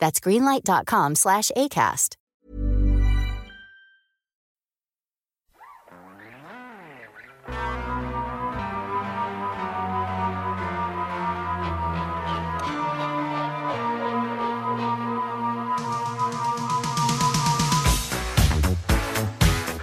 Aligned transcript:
That's 0.00 0.20
greenlight.com 0.20 1.14
slash 1.14 1.50
ACAST. 1.56 2.16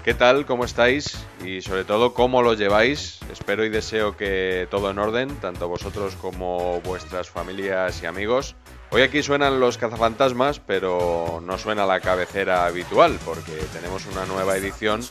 ¿Qué 0.08 0.14
tal? 0.14 0.46
¿Cómo 0.46 0.64
estáis? 0.64 1.18
Y 1.44 1.60
sobre 1.60 1.84
todo, 1.84 2.14
¿cómo 2.14 2.42
lo 2.42 2.54
lleváis? 2.54 3.20
Espero 3.30 3.66
y 3.66 3.70
deseo 3.70 4.16
que 4.16 4.66
todo 4.72 4.90
en 4.90 5.00
orden, 5.00 5.36
tanto 5.42 5.68
vosotros 5.68 6.16
como 6.16 6.80
vuestras 6.80 7.30
familias 7.30 8.02
y 8.02 8.06
amigos. 8.06 8.56
Hoy 8.90 9.02
aquí 9.02 9.22
suenan 9.22 9.60
los 9.60 9.78
cazafantasmas, 9.78 10.60
pero 10.62 11.42
no 11.46 11.58
suena 11.58 11.86
la 11.86 12.00
cabecera 12.00 12.66
habitual, 12.66 13.20
porque 13.26 13.52
tenemos 13.74 14.06
una 14.06 14.26
nueva 14.26 14.56
edición 14.56 15.02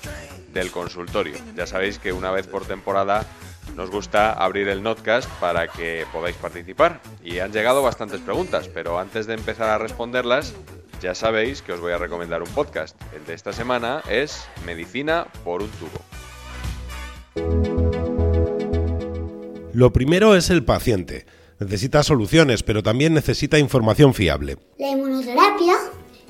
del 0.55 0.71
consultorio. 0.71 1.37
Ya 1.55 1.67
sabéis 1.67 1.99
que 1.99 2.13
una 2.13 2.31
vez 2.31 2.47
por 2.47 2.65
temporada 2.65 3.27
nos 3.75 3.91
gusta 3.91 4.33
abrir 4.33 4.69
el 4.69 4.83
notcast 4.83 5.29
para 5.41 5.69
que 5.69 6.07
podáis 6.11 6.37
participar. 6.37 7.01
Y 7.23 7.41
han 7.41 7.53
llegado 7.53 7.83
bastantes 7.83 8.21
preguntas, 8.21 8.69
pero 8.73 8.99
antes 8.99 9.27
de 9.27 9.35
empezar 9.35 9.69
a 9.69 9.77
responderlas, 9.77 10.55
ya 11.03 11.15
sabéis 11.15 11.61
que 11.61 11.75
os 11.75 11.81
voy 11.81 11.93
a 11.93 11.99
recomendar 11.99 12.43
un 12.43 12.49
podcast. 12.49 12.97
El 13.15 13.27
de 13.27 13.35
esta 13.35 13.53
semana 13.53 14.03
es 14.09 14.49
Medicina 14.65 15.27
por 15.45 15.61
un 15.61 15.71
tubo. 15.73 16.01
Lo 19.75 19.93
primero 19.93 20.35
es 20.35 20.49
el 20.49 20.65
paciente. 20.65 21.27
Necesita 21.59 22.03
soluciones, 22.03 22.63
pero 22.63 22.83
también 22.83 23.15
necesita 23.15 23.59
información 23.59 24.13
fiable. 24.13 24.59
La 24.79 24.91
inmunoterapia 24.91 25.75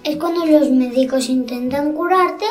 es 0.04 0.16
cuando 0.16 0.46
los 0.46 0.70
médicos 0.70 1.28
intentan 1.28 1.92
curarte 1.94 2.44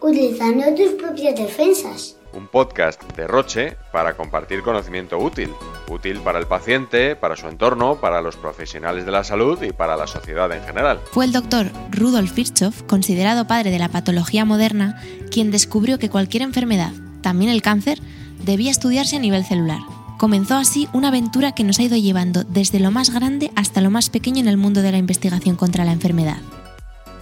utilizando 0.00 0.74
tus 0.74 0.92
propias 0.92 1.36
defensas. 1.36 2.16
Un 2.34 2.46
podcast 2.46 3.02
de 3.16 3.26
Roche 3.26 3.76
para 3.90 4.14
compartir 4.14 4.62
conocimiento 4.62 5.18
útil. 5.18 5.50
Útil 5.88 6.18
para 6.18 6.38
el 6.38 6.46
paciente, 6.46 7.16
para 7.16 7.34
su 7.34 7.48
entorno, 7.48 7.98
para 7.98 8.20
los 8.20 8.36
profesionales 8.36 9.06
de 9.06 9.12
la 9.12 9.24
salud 9.24 9.62
y 9.62 9.72
para 9.72 9.96
la 9.96 10.06
sociedad 10.06 10.52
en 10.52 10.62
general. 10.64 11.00
Fue 11.10 11.24
el 11.24 11.32
doctor 11.32 11.68
Rudolf 11.90 12.34
Virchow, 12.34 12.72
considerado 12.86 13.46
padre 13.46 13.70
de 13.70 13.78
la 13.78 13.88
patología 13.88 14.44
moderna, 14.44 15.02
quien 15.30 15.50
descubrió 15.50 15.98
que 15.98 16.10
cualquier 16.10 16.42
enfermedad, 16.42 16.92
también 17.22 17.50
el 17.50 17.62
cáncer, 17.62 17.98
debía 18.44 18.70
estudiarse 18.70 19.16
a 19.16 19.20
nivel 19.20 19.46
celular. 19.46 19.80
Comenzó 20.18 20.56
así 20.56 20.88
una 20.92 21.08
aventura 21.08 21.52
que 21.52 21.62
nos 21.62 21.78
ha 21.78 21.84
ido 21.84 21.96
llevando 21.96 22.42
desde 22.42 22.80
lo 22.80 22.90
más 22.90 23.14
grande 23.14 23.52
hasta 23.54 23.80
lo 23.80 23.88
más 23.88 24.10
pequeño 24.10 24.40
en 24.40 24.48
el 24.48 24.56
mundo 24.56 24.82
de 24.82 24.90
la 24.90 24.98
investigación 24.98 25.54
contra 25.54 25.84
la 25.84 25.92
enfermedad. 25.92 26.38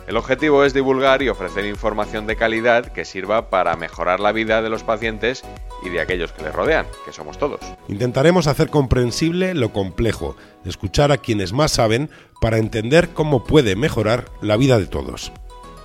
El 0.07 0.17
objetivo 0.17 0.65
es 0.65 0.73
divulgar 0.73 1.21
y 1.21 1.29
ofrecer 1.29 1.67
información 1.67 2.27
de 2.27 2.37
calidad 2.37 2.87
que 2.87 3.05
sirva 3.05 3.51
para 3.51 3.77
mejorar 3.77 4.19
la 4.19 4.33
vida 4.33 4.63
de 4.63 4.71
los 4.71 4.83
pacientes 4.83 5.45
y 5.85 5.91
de 5.91 6.01
aquellos 6.01 6.33
que 6.33 6.45
les 6.45 6.55
rodean, 6.55 6.87
que 7.05 7.13
somos 7.13 7.37
todos. 7.37 7.61
Intentaremos 7.89 8.47
hacer 8.47 8.71
comprensible 8.71 9.53
lo 9.53 9.75
complejo, 9.75 10.35
escuchar 10.65 11.13
a 11.13 11.19
quienes 11.19 11.53
más 11.53 11.73
saben 11.73 12.09
para 12.41 12.57
entender 12.57 13.11
cómo 13.11 13.45
puede 13.45 13.77
mejorar 13.77 14.31
la 14.41 14.57
vida 14.57 14.79
de 14.79 14.87
todos. 14.87 15.33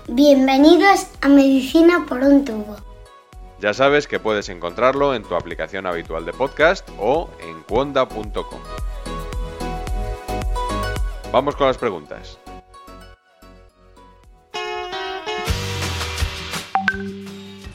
Bienvenidos 0.07 1.07
a 1.19 1.27
Medicina 1.27 2.05
por 2.07 2.21
un 2.21 2.45
tubo. 2.45 2.90
Ya 3.61 3.75
sabes 3.75 4.07
que 4.07 4.19
puedes 4.19 4.49
encontrarlo 4.49 5.13
en 5.13 5.21
tu 5.21 5.35
aplicación 5.35 5.85
habitual 5.85 6.25
de 6.25 6.33
podcast 6.33 6.89
o 6.97 7.29
en 7.39 7.61
cuonda.com. 7.61 8.59
Vamos 11.31 11.55
con 11.55 11.67
las 11.67 11.77
preguntas. 11.77 12.39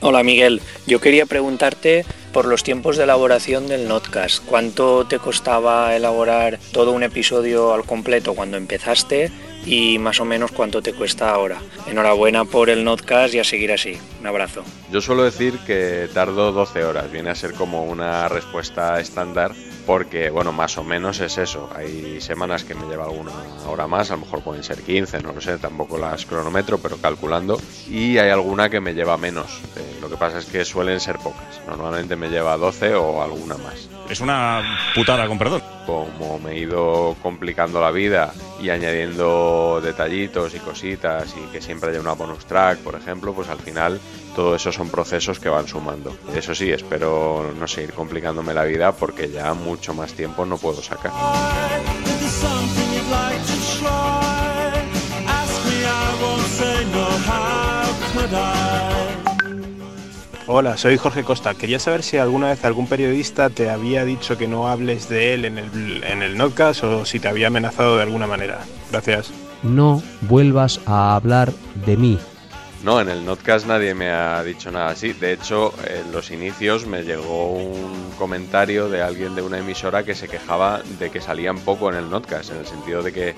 Hola 0.01 0.25
Miguel, 0.25 0.61
yo 0.89 1.01
quería 1.01 1.25
preguntarte 1.25 2.05
por 2.33 2.47
los 2.47 2.65
tiempos 2.65 2.97
de 2.97 3.05
elaboración 3.05 3.69
del 3.69 3.87
Notcast. 3.87 4.45
¿Cuánto 4.45 5.07
te 5.07 5.21
costaba 5.21 5.95
elaborar 5.95 6.59
todo 6.73 6.91
un 6.93 7.05
episodio 7.05 7.73
al 7.73 7.85
completo 7.85 8.35
cuando 8.35 8.57
empezaste 8.57 9.31
y 9.67 9.99
más 9.99 10.21
o 10.21 10.25
menos 10.25 10.53
cuánto 10.53 10.81
te 10.81 10.95
cuesta 10.95 11.31
ahora? 11.31 11.59
Enhorabuena 11.87 12.45
por 12.45 12.71
el 12.71 12.85
Notcast 12.85 13.35
y 13.35 13.41
a 13.41 13.45
seguir 13.45 13.73
así. 13.73 13.99
Un 14.21 14.27
abrazo. 14.27 14.63
Yo 14.91 15.01
suelo 15.01 15.25
decir 15.25 15.59
que 15.67 16.09
tardo 16.15 16.53
12 16.53 16.85
horas, 16.85 17.11
viene 17.11 17.31
a 17.31 17.35
ser 17.35 17.53
como 17.53 17.85
una 17.85 18.29
respuesta 18.29 18.99
estándar 19.01 19.53
porque, 19.87 20.31
bueno, 20.31 20.53
más 20.53 20.77
o 20.79 20.85
menos 20.85 21.21
es 21.21 21.39
eso. 21.39 21.71
Hay 21.75 22.21
semanas 22.21 22.65
que 22.65 22.75
me 22.75 22.87
lleva 22.89 23.05
alguna 23.05 23.31
hora 23.67 23.87
más, 23.87 24.11
a 24.11 24.15
lo 24.15 24.23
mejor 24.23 24.43
pueden 24.43 24.65
ser 24.65 24.83
15, 24.83 25.23
no 25.23 25.33
lo 25.33 25.41
sé, 25.41 25.59
tampoco 25.59 25.97
las 25.97 26.27
cronómetro, 26.27 26.79
pero 26.79 26.97
calculando. 26.97 27.61
Y 27.89 28.19
hay 28.19 28.31
alguna 28.31 28.69
que 28.69 28.81
me 28.81 28.95
lleva 28.95 29.17
menos. 29.17 29.61
Eh, 29.77 29.99
lo 30.01 30.11
que 30.11 30.17
pasa 30.17 30.39
es 30.39 30.47
que 30.47 30.65
suelen 30.65 30.99
ser 30.99 31.19
pocas. 31.19 31.61
Normalmente 31.67 32.17
me 32.17 32.29
lleva 32.29 32.57
12 32.57 32.95
o 32.97 33.23
alguna 33.23 33.57
más. 33.57 33.89
Es 34.11 34.21
una 34.21 34.63
putada 34.95 35.27
con 35.29 35.39
perdón. 35.39 35.76
Como 35.87 36.39
me 36.41 36.53
he 36.53 36.59
ido 36.59 37.17
complicando 37.23 37.81
la 37.81 37.91
vida 37.91 38.33
y 38.61 38.71
añadiendo 38.71 39.81
detallitos 39.83 40.55
y 40.55 40.59
cositas 40.59 41.35
y 41.37 41.53
que 41.53 41.63
siempre 41.63 41.91
haya 41.91 42.01
una 42.01 42.13
bonus 42.13 42.45
track, 42.45 42.79
por 42.79 42.97
ejemplo, 42.97 43.33
pues 43.33 43.49
al 43.49 43.59
final 43.59 44.01
todo 44.35 44.57
eso 44.57 44.73
son 44.73 44.91
procesos 44.91 45.39
que 45.39 45.49
van 45.49 45.69
sumando. 45.69 46.17
Eso 46.35 46.55
sí, 46.55 46.71
espero 46.71 47.53
no 47.59 47.69
seguir 47.69 47.93
complicándome 47.93 48.53
la 48.53 48.65
vida 48.65 48.93
porque 48.93 49.31
ya 49.31 49.55
mucho 49.55 49.95
más 49.95 50.13
tiempo 50.13 50.45
no 50.45 50.59
puedo 50.59 50.83
sacar. 50.83 51.13
Hola, 60.59 60.79
soy 60.79 60.97
Jorge 60.97 61.23
Costa. 61.23 61.53
Quería 61.53 61.79
saber 61.79 62.03
si 62.03 62.17
alguna 62.17 62.49
vez 62.49 62.65
algún 62.65 62.87
periodista 62.87 63.51
te 63.51 63.69
había 63.69 64.07
dicho 64.07 64.39
que 64.39 64.49
no 64.49 64.69
hables 64.69 65.07
de 65.07 65.35
él 65.35 65.45
en 65.45 65.59
el, 65.59 66.03
en 66.03 66.23
el 66.23 66.39
notcast 66.39 66.83
o 66.83 67.05
si 67.05 67.21
te 67.21 67.29
había 67.29 67.49
amenazado 67.49 67.99
de 67.99 68.05
alguna 68.05 68.27
manera. 68.27 68.61
Gracias. 68.91 69.31
No 69.63 70.03
vuelvas 70.23 70.81
a 70.87 71.15
hablar 71.15 71.53
de 71.85 71.99
mí. 71.99 72.19
No, 72.83 73.03
en 73.03 73.11
el 73.11 73.27
Notcast 73.27 73.67
nadie 73.67 73.93
me 73.93 74.09
ha 74.09 74.43
dicho 74.45 74.71
nada 74.71 74.89
así. 74.89 75.13
De 75.13 75.35
hecho, 75.35 75.75
en 75.87 76.11
los 76.11 76.31
inicios 76.31 76.87
me 76.87 77.03
llegó 77.03 77.53
un 77.53 78.13
comentario 78.19 78.89
de 78.89 79.03
alguien 79.03 79.35
de 79.35 79.43
una 79.43 79.59
emisora 79.59 80.05
que 80.05 80.15
se 80.15 80.27
quejaba 80.27 80.81
de 80.99 81.11
que 81.11 81.21
salían 81.21 81.59
poco 81.59 81.91
en 81.91 81.97
el 81.97 82.09
Notcast, 82.09 82.53
en 82.53 82.59
el 82.59 82.67
sentido 82.67 83.03
de 83.03 83.13
que 83.13 83.35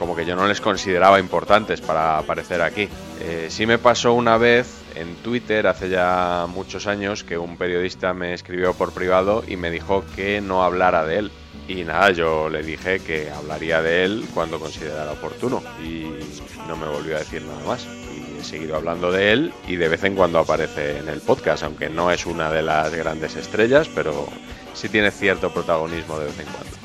como 0.00 0.16
que 0.16 0.24
yo 0.24 0.34
no 0.34 0.48
les 0.48 0.60
consideraba 0.60 1.20
importantes 1.20 1.80
para 1.80 2.18
aparecer 2.18 2.60
aquí. 2.60 2.88
Eh, 3.20 3.46
sí 3.50 3.66
me 3.66 3.78
pasó 3.78 4.14
una 4.14 4.36
vez 4.36 4.79
en 4.96 5.16
Twitter 5.16 5.66
hace 5.66 5.88
ya 5.88 6.46
muchos 6.48 6.86
años 6.86 7.24
que 7.24 7.38
un 7.38 7.56
periodista 7.56 8.14
me 8.14 8.34
escribió 8.34 8.74
por 8.74 8.92
privado 8.92 9.42
y 9.46 9.56
me 9.56 9.70
dijo 9.70 10.04
que 10.16 10.40
no 10.40 10.62
hablara 10.62 11.06
de 11.06 11.18
él. 11.18 11.30
Y 11.68 11.84
nada, 11.84 12.10
yo 12.10 12.48
le 12.48 12.62
dije 12.62 13.00
que 13.00 13.30
hablaría 13.30 13.80
de 13.82 14.04
él 14.04 14.24
cuando 14.34 14.58
considerara 14.58 15.12
oportuno 15.12 15.62
y 15.82 16.06
no 16.66 16.76
me 16.76 16.88
volvió 16.88 17.16
a 17.16 17.20
decir 17.20 17.42
nada 17.42 17.64
más. 17.66 17.86
Y 17.86 18.40
he 18.40 18.44
seguido 18.44 18.76
hablando 18.76 19.12
de 19.12 19.32
él 19.32 19.52
y 19.66 19.76
de 19.76 19.88
vez 19.88 20.02
en 20.04 20.16
cuando 20.16 20.38
aparece 20.38 20.98
en 20.98 21.08
el 21.08 21.20
podcast, 21.20 21.62
aunque 21.62 21.88
no 21.88 22.10
es 22.10 22.26
una 22.26 22.50
de 22.50 22.62
las 22.62 22.92
grandes 22.94 23.36
estrellas, 23.36 23.88
pero 23.94 24.26
sí 24.74 24.88
tiene 24.88 25.10
cierto 25.10 25.52
protagonismo 25.52 26.18
de 26.18 26.26
vez 26.26 26.40
en 26.40 26.46
cuando. 26.46 26.80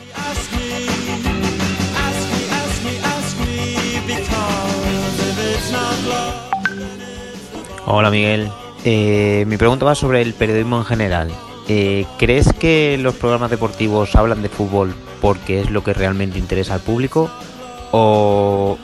Me, 6.06 6.45
Hola 7.88 8.10
Miguel. 8.10 8.52
Eh, 8.84 9.46
mi 9.48 9.58
pregunta 9.58 9.86
va 9.86 9.94
sobre 9.94 10.22
el 10.22 10.34
periodismo 10.34 10.78
en 10.78 10.86
general. 10.86 11.32
Eh, 11.68 12.06
¿Crees 12.18 12.52
que 12.54 12.98
los 13.00 13.14
programas 13.14 13.52
deportivos 13.52 14.16
hablan 14.16 14.42
de 14.42 14.50
fútbol 14.50 14.96
porque 15.22 15.62
es 15.62 15.70
lo 15.70 15.84
que 15.84 15.94
realmente 15.94 16.40
interesa 16.40 16.74
al 16.74 16.80
público? 16.80 17.30
¿O 17.92 18.78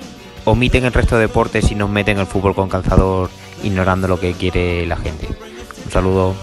omiten 0.45 0.85
el 0.85 0.93
resto 0.93 1.15
de 1.15 1.23
deportes 1.23 1.71
y 1.71 1.75
nos 1.75 1.89
meten 1.89 2.19
el 2.19 2.27
fútbol 2.27 2.53
con 2.53 2.69
calzador 2.69 3.31
ignorando 3.63 4.07
lo 4.07 4.19
que 4.19 4.33
quiere 4.33 4.85
la 4.85 4.97
gente? 4.97 5.27
Un 5.85 5.91
saludo. 5.91 6.35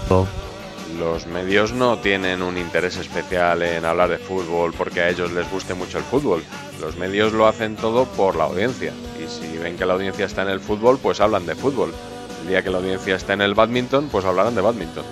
Los 0.99 1.27
medios 1.27 1.71
no 1.71 1.99
tienen 1.99 2.41
un 2.41 2.57
interés 2.57 2.97
especial 2.97 3.61
en 3.61 3.85
hablar 3.85 4.09
de 4.09 4.17
fútbol 4.17 4.73
porque 4.77 4.99
a 4.99 5.09
ellos 5.09 5.31
les 5.31 5.49
guste 5.49 5.75
mucho 5.75 5.97
el 5.97 6.03
fútbol. 6.03 6.43
Los 6.81 6.97
medios 6.97 7.31
lo 7.31 7.47
hacen 7.47 7.77
todo 7.77 8.03
por 8.03 8.35
la 8.35 8.43
audiencia. 8.43 8.91
Y 9.17 9.29
si 9.29 9.57
ven 9.57 9.77
que 9.77 9.85
la 9.85 9.93
audiencia 9.93 10.25
está 10.25 10.41
en 10.41 10.49
el 10.49 10.59
fútbol, 10.59 10.99
pues 11.01 11.21
hablan 11.21 11.45
de 11.45 11.55
fútbol. 11.55 11.93
El 12.41 12.47
día 12.47 12.63
que 12.63 12.69
la 12.69 12.77
audiencia 12.77 13.15
está 13.15 13.33
en 13.33 13.41
el 13.41 13.53
badminton, 13.53 14.09
pues 14.09 14.25
hablarán 14.25 14.55
de 14.55 14.61
badminton. 14.61 15.03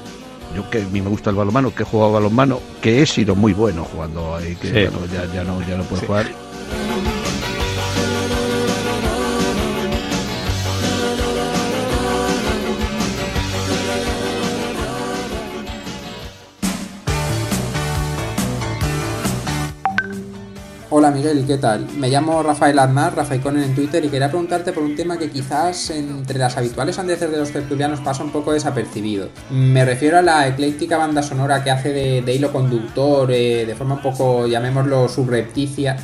Yo 0.56 0.70
que 0.70 0.82
a 0.82 0.86
mí 0.86 1.02
me 1.02 1.10
gusta 1.10 1.30
el 1.30 1.36
balonmano, 1.36 1.74
que 1.74 1.84
he 1.84 1.86
jugado 1.86 2.14
balonmano, 2.14 2.60
que 2.82 3.02
he 3.02 3.06
sido 3.06 3.36
muy 3.36 3.54
bueno 3.54 3.84
jugando 3.84 4.36
ahí, 4.36 4.56
que 4.56 4.72
ya, 4.72 4.90
ya, 5.34 5.44
no, 5.44 5.62
ya 5.68 5.78
no 5.78 5.84
puedo 5.84 6.02
jugar. 6.06 6.26
Hola 20.90 21.12
Miguel, 21.12 21.44
¿qué 21.46 21.58
tal? 21.58 21.86
Me 21.98 22.10
llamo 22.10 22.42
Rafael 22.42 22.80
Aznar, 22.80 23.14
Rafael 23.14 23.42
Conen 23.42 23.64
en 23.64 23.76
Twitter 23.76 24.06
y 24.06 24.08
quería 24.08 24.30
preguntarte 24.30 24.72
por 24.72 24.84
un 24.84 24.96
tema 24.96 25.18
que 25.18 25.30
quizás 25.30 25.90
entre 25.90 26.40
las 26.40 26.56
habituales 26.56 26.98
andeces 26.98 27.30
de 27.30 27.36
los 27.36 27.52
tertulianos 27.52 28.00
pasa 28.00 28.24
un 28.24 28.32
poco 28.32 28.54
desapercibido. 28.54 29.28
Me 29.50 29.84
refiero 29.84 30.18
a 30.18 30.22
la 30.22 30.48
ecléctica 30.48 30.96
banda 30.96 31.22
sonora 31.22 31.62
que 31.62 31.72
hace 31.72 31.92
de, 32.22 32.34
hilo 32.34 32.54
conductor, 32.54 33.30
eh, 33.34 33.66
de 33.66 33.76
forma 33.76 33.96
un 33.96 34.02
poco, 34.02 34.48
llamémoslo, 34.48 35.10
subrepticia. 35.10 35.98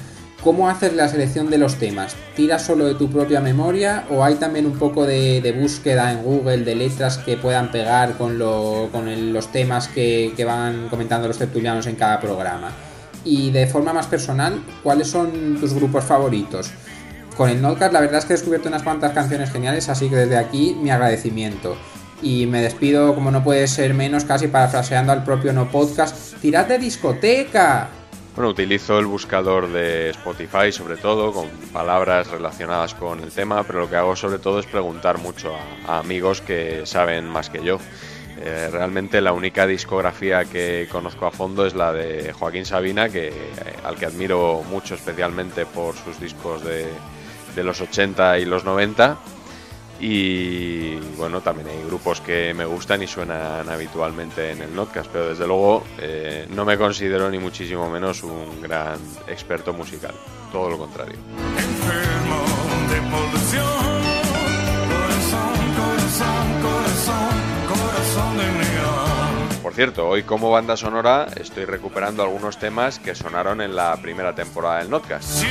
¿Cómo 0.43 0.69
haces 0.69 0.93
la 0.93 1.07
selección 1.07 1.49
de 1.49 1.59
los 1.59 1.75
temas? 1.75 2.17
¿Tiras 2.35 2.63
solo 2.63 2.83
de 2.83 2.95
tu 2.95 3.09
propia 3.09 3.39
memoria 3.39 4.03
o 4.09 4.21
hay 4.21 4.35
también 4.35 4.65
un 4.65 4.77
poco 4.77 5.05
de, 5.05 5.55
búsqueda 5.57 6.11
en 6.11 6.23
Google 6.23 6.65
de 6.65 6.75
letras 6.75 7.19
que 7.19 7.37
puedan 7.37 7.71
pegar 7.71 8.17
con, 8.17 8.37
los 8.37 9.51
temas 9.53 9.87
que, 9.87 10.33
que 10.35 10.43
van 10.43 10.89
comentando 10.89 11.29
los 11.29 11.37
tertulianos 11.37 11.87
en 11.87 11.95
cada 11.95 12.19
programa? 12.19 12.73
Y 13.25 13.51
de 13.51 13.67
forma 13.67 13.93
más 13.93 14.07
personal, 14.07 14.63
¿cuáles 14.83 15.07
son 15.09 15.57
tus 15.59 15.73
grupos 15.73 16.03
favoritos? 16.03 16.71
Con 17.37 17.49
el 17.49 17.61
Notcast 17.61 17.93
la 17.93 18.01
verdad 18.01 18.19
es 18.19 18.25
que 18.25 18.33
he 18.33 18.37
descubierto 18.37 18.67
unas 18.67 18.83
cuantas 18.83 19.13
canciones 19.13 19.51
geniales, 19.51 19.89
así 19.89 20.09
que 20.09 20.15
desde 20.15 20.37
aquí 20.37 20.77
mi 20.79 20.91
agradecimiento. 20.91 21.75
Y 22.21 22.45
me 22.45 22.61
despido, 22.61 23.15
como 23.15 23.31
no 23.31 23.43
puede 23.43 23.67
ser 23.67 23.93
menos, 23.93 24.23
casi 24.23 24.47
parafraseando 24.47 25.11
al 25.11 25.23
propio 25.23 25.51
No 25.51 25.69
Podcast, 25.69 26.35
¡tirad 26.39 26.67
de 26.67 26.77
discoteca! 26.77 27.89
Bueno, 28.35 28.49
utilizo 28.49 28.97
el 28.97 29.05
buscador 29.05 29.71
de 29.71 30.09
Spotify 30.09 30.71
sobre 30.71 30.97
todo, 30.97 31.31
con 31.31 31.47
palabras 31.71 32.31
relacionadas 32.31 32.95
con 32.95 33.19
el 33.19 33.31
tema, 33.31 33.63
pero 33.63 33.81
lo 33.81 33.89
que 33.89 33.95
hago 33.95 34.15
sobre 34.15 34.39
todo 34.39 34.59
es 34.59 34.65
preguntar 34.65 35.19
mucho 35.19 35.53
a 35.87 35.99
amigos 35.99 36.41
que 36.41 36.81
saben 36.85 37.27
más 37.29 37.51
que 37.51 37.63
yo. 37.63 37.77
Eh, 38.45 38.67
realmente 38.69 39.21
la 39.21 39.31
única 39.31 39.65
discografía 39.65 40.43
que 40.43 40.89
conozco 40.91 41.25
a 41.25 41.31
fondo 41.31 41.65
es 41.65 41.75
la 41.75 41.93
de 41.93 42.33
Joaquín 42.33 42.65
Sabina, 42.65 43.07
que, 43.07 43.29
eh, 43.29 43.33
al 43.85 43.95
que 43.95 44.05
admiro 44.05 44.63
mucho 44.69 44.95
especialmente 44.95 45.65
por 45.65 45.95
sus 45.95 46.19
discos 46.19 46.61
de, 46.65 46.89
los 47.63 47.79
80 47.79 48.39
y 48.39 48.45
los 48.45 48.65
90. 48.65 49.17
Y 50.01 50.95
bueno, 51.15 51.39
también 51.39 51.69
hay 51.69 51.85
grupos 51.85 52.19
que 52.19 52.53
me 52.53 52.65
gustan 52.65 53.01
y 53.01 53.07
suenan 53.07 53.69
habitualmente 53.69 54.51
en 54.51 54.61
el 54.61 54.75
Notcast, 54.75 55.09
pero 55.09 55.29
desde 55.29 55.47
luego 55.47 55.85
eh, 55.99 56.45
no 56.49 56.65
me 56.65 56.77
considero 56.77 57.29
ni 57.29 57.39
muchísimo 57.39 57.89
menos 57.89 58.23
un 58.23 58.61
gran 58.61 58.99
experto 59.25 59.71
musical, 59.71 60.15
todo 60.51 60.69
lo 60.69 60.77
contrario. 60.77 61.15
Cierto, 69.75 70.07
hoy 70.07 70.21
como 70.21 70.51
banda 70.51 70.77
sonora 70.77 71.25
estoy 71.35 71.65
recuperando 71.65 72.21
algunos 72.21 72.59
temas 72.59 72.99
que 72.99 73.15
sonaron 73.15 73.59
en 73.59 73.75
la 73.75 73.97
primera 73.97 74.35
temporada 74.35 74.77
del 74.77 74.91
Notcast. 74.91 75.43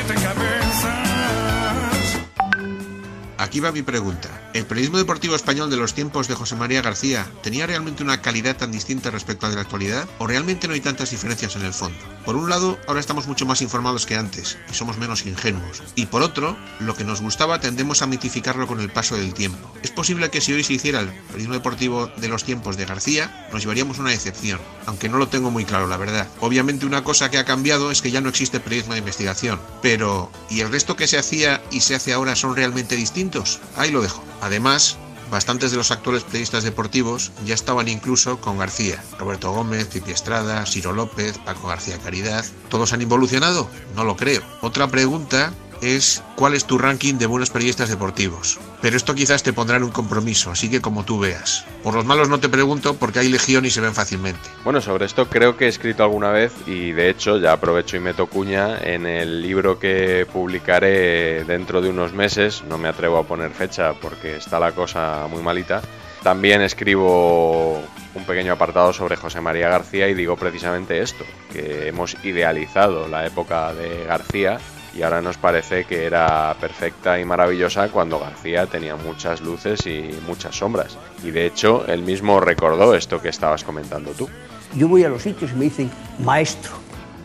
Aquí 3.42 3.58
va 3.58 3.72
mi 3.72 3.82
pregunta. 3.82 4.28
¿El 4.54 4.66
periodismo 4.66 4.98
deportivo 4.98 5.34
español 5.34 5.68
de 5.68 5.76
los 5.76 5.94
tiempos 5.94 6.28
de 6.28 6.36
José 6.36 6.54
María 6.54 6.80
García 6.80 7.26
tenía 7.42 7.66
realmente 7.66 8.04
una 8.04 8.22
calidad 8.22 8.56
tan 8.56 8.70
distinta 8.70 9.10
respecto 9.10 9.46
a 9.46 9.48
de 9.48 9.56
la 9.56 9.62
actualidad? 9.62 10.08
¿O 10.18 10.28
realmente 10.28 10.68
no 10.68 10.74
hay 10.74 10.80
tantas 10.80 11.10
diferencias 11.10 11.56
en 11.56 11.62
el 11.62 11.74
fondo? 11.74 11.98
Por 12.24 12.36
un 12.36 12.48
lado, 12.48 12.78
ahora 12.86 13.00
estamos 13.00 13.26
mucho 13.26 13.44
más 13.44 13.60
informados 13.60 14.06
que 14.06 14.14
antes 14.14 14.58
y 14.70 14.74
somos 14.74 14.96
menos 14.96 15.26
ingenuos. 15.26 15.82
Y 15.96 16.06
por 16.06 16.22
otro, 16.22 16.56
lo 16.78 16.94
que 16.94 17.02
nos 17.02 17.20
gustaba 17.20 17.58
tendemos 17.58 18.00
a 18.00 18.06
mitificarlo 18.06 18.68
con 18.68 18.78
el 18.78 18.90
paso 18.90 19.16
del 19.16 19.34
tiempo. 19.34 19.74
Es 19.82 19.90
posible 19.90 20.30
que 20.30 20.40
si 20.40 20.52
hoy 20.52 20.62
se 20.62 20.74
hiciera 20.74 21.00
el 21.00 21.08
periodismo 21.08 21.54
deportivo 21.54 22.12
de 22.18 22.28
los 22.28 22.44
tiempos 22.44 22.76
de 22.76 22.84
García, 22.84 23.48
nos 23.52 23.62
llevaríamos 23.62 23.98
una 23.98 24.10
decepción, 24.10 24.60
aunque 24.86 25.08
no 25.08 25.18
lo 25.18 25.26
tengo 25.26 25.50
muy 25.50 25.64
claro, 25.64 25.88
la 25.88 25.96
verdad. 25.96 26.28
Obviamente 26.38 26.86
una 26.86 27.02
cosa 27.02 27.28
que 27.28 27.38
ha 27.38 27.44
cambiado 27.44 27.90
es 27.90 28.02
que 28.02 28.12
ya 28.12 28.20
no 28.20 28.28
existe 28.28 28.60
periodismo 28.60 28.92
de 28.92 29.00
investigación. 29.00 29.60
Pero, 29.82 30.30
¿y 30.48 30.60
el 30.60 30.70
resto 30.70 30.94
que 30.94 31.08
se 31.08 31.18
hacía 31.18 31.60
y 31.72 31.80
se 31.80 31.96
hace 31.96 32.12
ahora 32.12 32.36
son 32.36 32.54
realmente 32.54 32.94
distintos? 32.94 33.31
Ahí 33.76 33.90
lo 33.90 34.02
dejo. 34.02 34.22
Además, 34.40 34.98
Bastantes 35.32 35.70
de 35.70 35.78
los 35.78 35.90
actuales 35.90 36.24
periodistas 36.24 36.62
deportivos 36.62 37.32
ya 37.46 37.54
estaban 37.54 37.88
incluso 37.88 38.38
con 38.38 38.58
García. 38.58 39.02
Roberto 39.18 39.50
Gómez, 39.50 39.86
Pipi 39.86 40.10
Estrada, 40.10 40.66
Siro 40.66 40.92
López, 40.92 41.38
Paco 41.38 41.68
García 41.68 41.96
Caridad. 41.96 42.44
¿Todos 42.68 42.92
han 42.92 43.00
involucionado? 43.00 43.66
No 43.96 44.04
lo 44.04 44.14
creo. 44.14 44.42
Otra 44.60 44.88
pregunta 44.88 45.54
es 45.82 46.22
cuál 46.36 46.54
es 46.54 46.64
tu 46.64 46.78
ranking 46.78 47.14
de 47.14 47.26
buenos 47.26 47.50
periodistas 47.50 47.90
deportivos. 47.90 48.58
Pero 48.80 48.96
esto 48.96 49.14
quizás 49.14 49.42
te 49.42 49.52
pondrá 49.52 49.76
en 49.76 49.82
un 49.82 49.90
compromiso, 49.90 50.50
así 50.50 50.70
que 50.70 50.80
como 50.80 51.04
tú 51.04 51.18
veas. 51.18 51.66
Por 51.82 51.94
los 51.94 52.04
malos 52.04 52.28
no 52.28 52.40
te 52.40 52.48
pregunto 52.48 52.94
porque 52.94 53.18
hay 53.18 53.28
legión 53.28 53.64
y 53.64 53.70
se 53.70 53.80
ven 53.80 53.94
fácilmente. 53.94 54.48
Bueno, 54.64 54.80
sobre 54.80 55.06
esto 55.06 55.28
creo 55.28 55.56
que 55.56 55.66
he 55.66 55.68
escrito 55.68 56.04
alguna 56.04 56.30
vez 56.30 56.52
y 56.66 56.92
de 56.92 57.10
hecho 57.10 57.38
ya 57.38 57.52
aprovecho 57.52 57.96
y 57.96 58.00
meto 58.00 58.26
cuña 58.26 58.78
en 58.78 59.06
el 59.06 59.42
libro 59.42 59.78
que 59.78 60.26
publicaré 60.32 61.44
dentro 61.44 61.82
de 61.82 61.90
unos 61.90 62.12
meses. 62.12 62.62
No 62.68 62.78
me 62.78 62.88
atrevo 62.88 63.18
a 63.18 63.26
poner 63.26 63.50
fecha 63.50 63.92
porque 63.94 64.36
está 64.36 64.60
la 64.60 64.72
cosa 64.72 65.26
muy 65.28 65.42
malita. 65.42 65.82
También 66.22 66.62
escribo 66.62 67.82
un 68.14 68.24
pequeño 68.24 68.52
apartado 68.52 68.92
sobre 68.92 69.16
José 69.16 69.40
María 69.40 69.68
García 69.68 70.08
y 70.08 70.14
digo 70.14 70.36
precisamente 70.36 71.02
esto, 71.02 71.24
que 71.52 71.88
hemos 71.88 72.16
idealizado 72.22 73.08
la 73.08 73.26
época 73.26 73.74
de 73.74 74.04
García 74.04 74.60
y 74.94 75.02
ahora 75.02 75.22
nos 75.22 75.38
parece 75.38 75.84
que 75.84 76.04
era 76.04 76.54
perfecta 76.60 77.18
y 77.18 77.24
maravillosa 77.24 77.88
cuando 77.88 78.18
García 78.18 78.66
tenía 78.66 78.96
muchas 78.96 79.40
luces 79.40 79.86
y 79.86 80.10
muchas 80.26 80.56
sombras. 80.56 80.96
Y 81.24 81.30
de 81.30 81.46
hecho, 81.46 81.84
él 81.86 82.02
mismo 82.02 82.40
recordó 82.40 82.94
esto 82.94 83.20
que 83.20 83.28
estabas 83.28 83.64
comentando 83.64 84.10
tú. 84.10 84.28
Yo 84.74 84.88
voy 84.88 85.04
a 85.04 85.08
los 85.08 85.22
sitios 85.22 85.52
y 85.52 85.54
me 85.54 85.64
dicen, 85.64 85.90
maestro. 86.18 86.72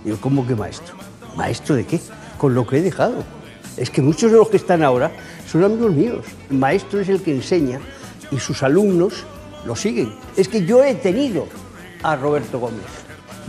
Digo, 0.03 0.17
¿cómo 0.21 0.45
que 0.45 0.55
maestro? 0.55 0.95
¿Maestro 1.35 1.75
de 1.75 1.85
qué? 1.85 1.99
Con 2.37 2.53
lo 2.53 2.65
que 2.65 2.77
he 2.77 2.81
dejado. 2.81 3.23
Es 3.75 3.89
que 3.89 4.01
muchos 4.01 4.31
de 4.31 4.37
los 4.37 4.49
que 4.49 4.57
están 4.57 4.83
ahora 4.83 5.11
son 5.47 5.63
amigos 5.63 5.91
míos. 5.91 6.25
Maestro 6.49 6.99
es 6.99 7.09
el 7.09 7.21
que 7.21 7.31
enseña 7.31 7.79
y 8.31 8.39
sus 8.39 8.63
alumnos 8.63 9.25
lo 9.65 9.75
siguen. 9.75 10.13
Es 10.35 10.47
que 10.47 10.65
yo 10.65 10.83
he 10.83 10.95
tenido 10.95 11.47
a 12.03 12.15
Roberto 12.15 12.59
Gómez, 12.59 12.85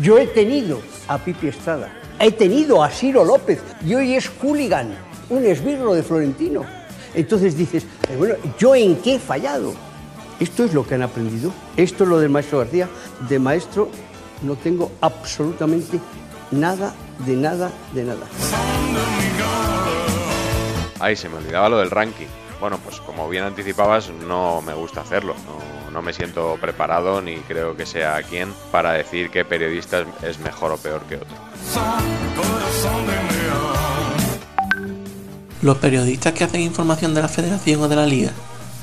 yo 0.00 0.18
he 0.18 0.26
tenido 0.26 0.80
a 1.06 1.18
Pipi 1.18 1.48
Estrada, 1.48 1.92
He 2.20 2.32
tenido 2.32 2.82
a 2.82 2.90
Ciro 2.90 3.24
López 3.24 3.62
y 3.86 3.94
hoy 3.94 4.16
es 4.16 4.28
hooligan, 4.28 4.92
un 5.30 5.44
esbirro 5.44 5.94
de 5.94 6.02
Florentino. 6.02 6.64
Entonces 7.14 7.56
dices, 7.56 7.86
bueno, 8.18 8.34
¿yo 8.58 8.74
en 8.74 8.96
qué 8.96 9.14
he 9.14 9.18
fallado? 9.20 9.72
Esto 10.40 10.64
es 10.64 10.74
lo 10.74 10.84
que 10.84 10.96
han 10.96 11.02
aprendido. 11.02 11.52
Esto 11.76 12.02
es 12.02 12.10
lo 12.10 12.18
del 12.18 12.30
maestro 12.30 12.58
García. 12.58 12.88
De 13.28 13.38
maestro 13.38 13.88
no 14.42 14.56
tengo 14.56 14.90
absolutamente 15.00 16.00
nada, 16.50 16.92
de 17.24 17.36
nada, 17.36 17.70
de 17.94 18.04
nada. 18.04 18.26
Ay, 20.98 21.14
se 21.14 21.28
me 21.28 21.36
olvidaba 21.36 21.68
lo 21.68 21.78
del 21.78 21.90
ranking. 21.90 22.26
Bueno, 22.60 22.80
pues 22.82 23.00
como 23.00 23.28
bien 23.28 23.44
anticipabas, 23.44 24.10
no 24.26 24.60
me 24.62 24.74
gusta 24.74 25.02
hacerlo. 25.02 25.34
No, 25.92 26.02
me 26.02 26.12
siento 26.12 26.56
preparado 26.60 27.20
ni 27.20 27.36
creo 27.36 27.76
que 27.76 27.86
sea 27.86 28.22
quien 28.22 28.52
para 28.72 28.92
decir 28.92 29.30
que 29.30 29.44
periodista 29.44 30.04
es 30.22 30.38
mejor 30.40 30.72
o 30.72 30.76
peor 30.76 31.02
que 31.02 31.16
otro. 31.16 31.47
Los 35.60 35.76
periodistas 35.78 36.32
que 36.34 36.44
hacen 36.44 36.60
información 36.60 37.14
de 37.14 37.22
la 37.22 37.28
federación 37.28 37.82
o 37.82 37.88
de 37.88 37.96
la 37.96 38.06
liga, 38.06 38.30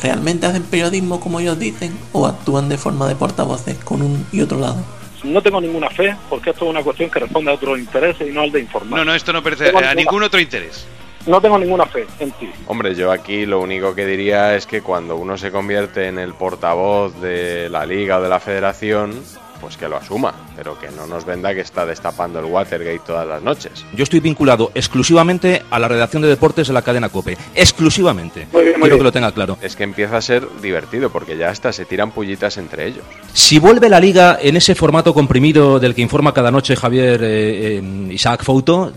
¿realmente 0.04 0.46
hacen 0.46 0.64
periodismo 0.64 1.22
como 1.22 1.40
ellos 1.40 1.58
dicen 1.58 1.98
o 2.12 2.28
actúan 2.28 2.68
de 2.68 2.78
forma 2.78 3.08
de 3.08 3.16
portavoces 3.16 3.78
con 3.78 4.02
un 4.02 4.28
y 4.34 4.42
otro 4.42 4.60
lado? 4.60 4.84
No 5.24 5.42
tengo 5.42 5.62
ninguna 5.62 5.90
fe 5.90 6.16
porque 6.30 6.50
esto 6.50 6.66
es 6.66 6.72
una 6.72 6.84
cuestión 6.84 7.10
que 7.10 7.20
responde 7.20 7.50
a 7.52 7.56
otros 7.56 7.80
intereses 7.80 8.28
y 8.28 8.32
no 8.32 8.42
al 8.42 8.52
de 8.52 8.60
informar. 8.60 9.00
No, 9.00 9.06
no, 9.06 9.16
esto 9.16 9.32
no 9.32 9.42
pertenece 9.42 9.86
a 9.86 9.96
ningún 9.96 10.22
otro 10.24 10.40
interés. 10.40 10.86
no 11.26 11.42
tengo 11.42 11.58
ninguna 11.58 11.86
fe 11.86 12.06
en 12.20 12.32
ti. 12.34 12.50
Hombre, 12.68 12.94
yo 12.94 13.12
aquí 13.12 13.46
lo 13.46 13.62
único 13.62 13.96
que 13.96 14.06
diría 14.06 14.56
es 14.56 14.68
que 14.68 14.82
cuando 14.82 15.16
uno 15.16 15.38
se 15.38 15.52
convierte 15.52 16.08
en 16.08 16.20
el 16.20 16.34
portavoz 16.34 17.20
de 17.22 17.70
la 17.70 17.86
liga 17.86 18.20
o 18.20 18.22
de 18.22 18.30
la 18.30 18.40
federación, 18.40 19.24
pues 19.66 19.78
que 19.78 19.88
lo 19.90 19.98
asuma, 19.98 20.32
pero 20.56 20.78
que 20.80 20.92
no 20.92 21.08
nos 21.08 21.26
venda 21.26 21.52
que 21.56 21.62
está 21.62 21.88
destapando 21.88 22.38
el 22.38 22.46
Watergate 22.46 23.00
todas 23.00 23.28
las 23.28 23.42
noches. 23.42 23.84
Yo 23.96 24.04
estoy 24.04 24.20
vinculado 24.20 24.70
exclusivamente 24.76 25.64
a 25.72 25.80
la 25.80 25.88
redacción 25.88 26.22
de 26.22 26.28
deportes 26.28 26.68
de 26.68 26.74
la 26.74 26.84
cadena 26.84 27.10
COPE. 27.10 27.36
Exclusivamente. 27.56 28.48
Muy 28.52 28.62
bien, 28.62 28.74
muy 28.74 28.82
Quiero 28.82 28.86
bien. 28.86 28.98
que 29.00 29.04
lo 29.06 29.12
tenga 29.12 29.32
claro. 29.32 29.58
Es 29.64 29.76
que 29.76 29.84
empieza 29.84 30.18
a 30.18 30.22
ser 30.22 30.48
divertido, 30.62 31.10
porque 31.10 31.36
ya 31.36 31.50
hasta 31.50 31.74
se 31.74 31.86
tiran 31.86 32.12
pullitas 32.12 32.58
entre 32.58 32.86
ellos. 32.86 33.04
Si 33.34 33.58
vuelve 33.58 33.90
la 33.90 34.00
liga 34.00 34.38
en 34.40 34.56
ese 34.56 34.76
formato 34.76 35.16
comprimido 35.16 35.80
del 35.80 35.96
que 35.96 36.04
informa 36.04 36.32
cada 36.32 36.52
noche 36.52 36.76
Javier 36.76 37.24
eh, 37.24 37.80
eh, 37.80 37.84
Isaac 38.12 38.44
Fouto, 38.44 38.94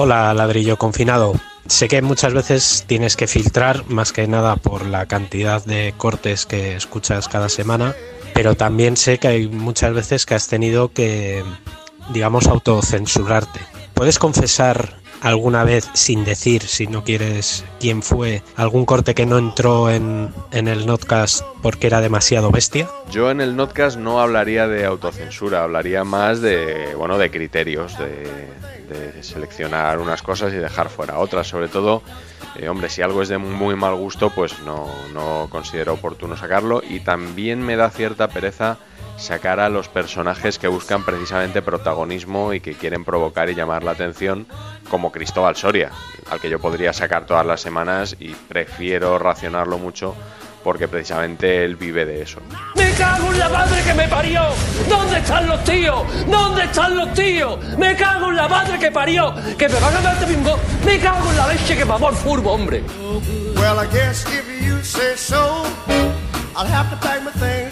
Hola, 0.00 0.32
ladrillo 0.32 0.76
confinado. 0.76 1.32
Sé 1.66 1.88
que 1.88 2.00
muchas 2.02 2.32
veces 2.32 2.84
tienes 2.86 3.16
que 3.16 3.26
filtrar 3.26 3.84
más 3.88 4.12
que 4.12 4.28
nada 4.28 4.54
por 4.54 4.86
la 4.86 5.06
cantidad 5.06 5.64
de 5.64 5.92
cortes 5.96 6.46
que 6.46 6.76
escuchas 6.76 7.26
cada 7.26 7.48
semana, 7.48 7.96
pero 8.32 8.54
también 8.54 8.96
sé 8.96 9.18
que 9.18 9.26
hay 9.26 9.48
muchas 9.48 9.92
veces 9.92 10.24
que 10.24 10.36
has 10.36 10.46
tenido 10.46 10.92
que, 10.92 11.42
digamos, 12.10 12.46
autocensurarte. 12.46 13.58
¿Puedes 13.92 14.20
confesar 14.20 15.00
alguna 15.20 15.64
vez 15.64 15.88
sin 15.94 16.24
decir, 16.24 16.62
si 16.62 16.86
no 16.86 17.04
quieres, 17.04 17.64
quién 17.80 18.02
fue, 18.02 18.42
algún 18.56 18.84
corte 18.84 19.14
que 19.14 19.26
no 19.26 19.38
entró 19.38 19.90
en, 19.90 20.32
en 20.52 20.68
el 20.68 20.86
notcast 20.86 21.42
porque 21.62 21.86
era 21.86 22.00
demasiado 22.00 22.50
bestia? 22.50 22.88
Yo 23.10 23.30
en 23.30 23.40
el 23.40 23.56
notcast 23.56 23.98
no 23.98 24.20
hablaría 24.20 24.68
de 24.68 24.84
autocensura, 24.84 25.64
hablaría 25.64 26.04
más 26.04 26.40
de, 26.40 26.94
bueno, 26.96 27.18
de 27.18 27.30
criterios, 27.30 27.98
de, 27.98 28.26
de 28.88 29.22
seleccionar 29.22 29.98
unas 29.98 30.22
cosas 30.22 30.52
y 30.52 30.56
dejar 30.56 30.88
fuera 30.88 31.18
otras. 31.18 31.46
Sobre 31.46 31.68
todo, 31.68 32.02
eh, 32.56 32.68
hombre, 32.68 32.88
si 32.88 33.02
algo 33.02 33.22
es 33.22 33.28
de 33.28 33.38
muy 33.38 33.76
mal 33.76 33.94
gusto, 33.94 34.30
pues 34.30 34.60
no, 34.60 34.86
no 35.12 35.48
considero 35.50 35.94
oportuno 35.94 36.36
sacarlo. 36.36 36.82
Y 36.88 37.00
también 37.00 37.62
me 37.62 37.76
da 37.76 37.90
cierta 37.90 38.28
pereza 38.28 38.78
sacar 39.18 39.58
a 39.58 39.68
los 39.68 39.88
personajes 39.88 40.58
que 40.58 40.68
buscan 40.68 41.04
precisamente 41.04 41.60
protagonismo 41.60 42.54
y 42.54 42.60
que 42.60 42.74
quieren 42.74 43.04
provocar 43.04 43.50
y 43.50 43.54
llamar 43.54 43.82
la 43.82 43.90
atención, 43.90 44.46
como 44.88 45.12
Cristóbal 45.12 45.56
Soria, 45.56 45.90
al 46.30 46.40
que 46.40 46.50
yo 46.50 46.58
podría 46.58 46.92
sacar 46.92 47.26
todas 47.26 47.46
las 47.46 47.60
semanas 47.60 48.16
y 48.18 48.34
prefiero 48.34 49.18
racionarlo 49.18 49.78
mucho 49.78 50.14
porque 50.64 50.88
precisamente 50.88 51.64
él 51.64 51.76
vive 51.76 52.04
de 52.04 52.22
eso. 52.22 52.40
¡Me 52.76 52.90
cago 52.92 53.32
en 53.32 53.38
la 53.38 53.48
madre 53.48 53.82
que 53.82 53.94
me 53.94 54.08
parió! 54.08 54.42
¿Dónde 54.88 55.18
están 55.18 55.46
los 55.46 55.64
tíos? 55.64 56.02
¿Dónde 56.26 56.64
están 56.64 56.96
los 56.96 57.14
tíos? 57.14 57.58
¡Me 57.78 57.96
cago 57.96 58.28
en 58.28 58.36
la 58.36 58.48
madre 58.48 58.78
que 58.78 58.90
parió! 58.90 59.34
¡Que 59.56 59.68
me 59.68 59.80
van 59.80 59.96
a 59.96 60.00
dar 60.00 60.24
un 60.24 60.44
go! 60.44 60.58
¡Me 60.84 60.98
cago 60.98 61.30
en 61.30 61.36
la 61.36 61.48
leche 61.48 61.76
que 61.76 61.84
mamó 61.84 62.10
el 62.10 62.16
furbo, 62.16 62.52
hombre! 62.52 62.82
Well, 63.56 63.78
I 63.80 63.86
guess 63.92 64.24
if 64.26 64.66
you 64.66 64.82
say 64.82 65.16
so, 65.16 65.64
I'll 66.56 66.66
have 66.66 66.90
to 66.90 66.96
pack 66.96 67.22
my 67.22 67.30
things 67.32 67.67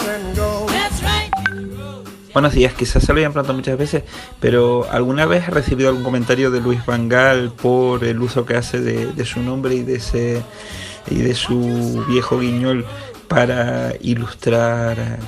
Buenos 2.36 2.52
días, 2.52 2.74
quizás 2.74 3.02
se 3.02 3.14
lo 3.14 3.18
hayan 3.18 3.32
preguntado 3.32 3.56
muchas 3.56 3.78
veces, 3.78 4.02
pero 4.40 4.86
¿alguna 4.90 5.24
vez 5.24 5.48
ha 5.48 5.52
recibido 5.52 5.88
algún 5.88 6.04
comentario 6.04 6.50
de 6.50 6.60
Luis 6.60 6.84
Vangal 6.84 7.50
por 7.50 8.04
el 8.04 8.20
uso 8.20 8.44
que 8.44 8.58
hace 8.58 8.78
de, 8.78 9.06
de 9.06 9.24
su 9.24 9.40
nombre 9.40 9.74
y 9.74 9.82
de 9.84 9.94
ese 9.96 10.42
y 11.10 11.14
de 11.22 11.34
su 11.34 12.04
viejo 12.06 12.38
guiñol 12.38 12.84
para 13.26 13.94
ilustrar 14.02 15.18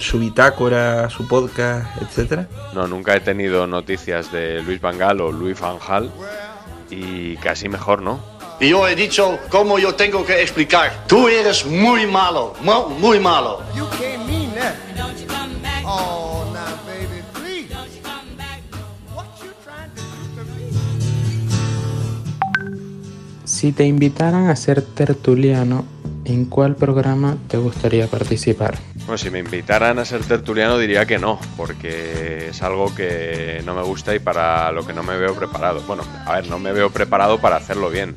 su 0.00 0.18
bitácora, 0.18 1.10
su 1.10 1.28
podcast, 1.28 2.00
etcétera? 2.00 2.48
No, 2.72 2.86
nunca 2.86 3.14
he 3.14 3.20
tenido 3.20 3.66
noticias 3.66 4.32
de 4.32 4.62
Luis 4.62 4.80
Vangal 4.80 5.20
o 5.20 5.30
Luis 5.30 5.60
Vangal 5.60 6.10
y 6.90 7.36
casi 7.36 7.68
mejor 7.68 8.00
no. 8.00 8.18
Y 8.60 8.70
yo 8.70 8.88
he 8.88 8.96
dicho 8.96 9.38
cómo 9.50 9.78
yo 9.78 9.94
tengo 9.94 10.24
que 10.24 10.40
explicar. 10.40 11.04
Tú 11.06 11.28
eres 11.28 11.66
muy 11.66 12.06
malo, 12.06 12.54
mu- 12.62 12.88
muy 12.98 13.20
malo. 13.20 13.60
You 13.76 13.84
can't 13.90 14.26
mean 14.26 14.54
that. 14.54 14.74
Si 23.66 23.72
te 23.72 23.84
invitaran 23.84 24.48
a 24.48 24.54
ser 24.54 24.80
tertuliano, 24.80 25.84
¿en 26.24 26.44
cuál 26.44 26.76
programa 26.76 27.36
te 27.48 27.56
gustaría 27.56 28.06
participar? 28.06 28.78
Bueno, 28.94 29.18
si 29.18 29.28
me 29.28 29.40
invitaran 29.40 29.98
a 29.98 30.04
ser 30.04 30.22
tertuliano 30.22 30.78
diría 30.78 31.04
que 31.04 31.18
no, 31.18 31.40
porque 31.56 32.50
es 32.50 32.62
algo 32.62 32.94
que 32.94 33.60
no 33.64 33.74
me 33.74 33.82
gusta 33.82 34.14
y 34.14 34.20
para 34.20 34.70
lo 34.70 34.86
que 34.86 34.92
no 34.92 35.02
me 35.02 35.16
veo 35.16 35.34
preparado. 35.34 35.82
Bueno, 35.84 36.04
a 36.26 36.34
ver, 36.36 36.48
no 36.48 36.60
me 36.60 36.70
veo 36.70 36.90
preparado 36.90 37.40
para 37.40 37.56
hacerlo 37.56 37.90
bien. 37.90 38.14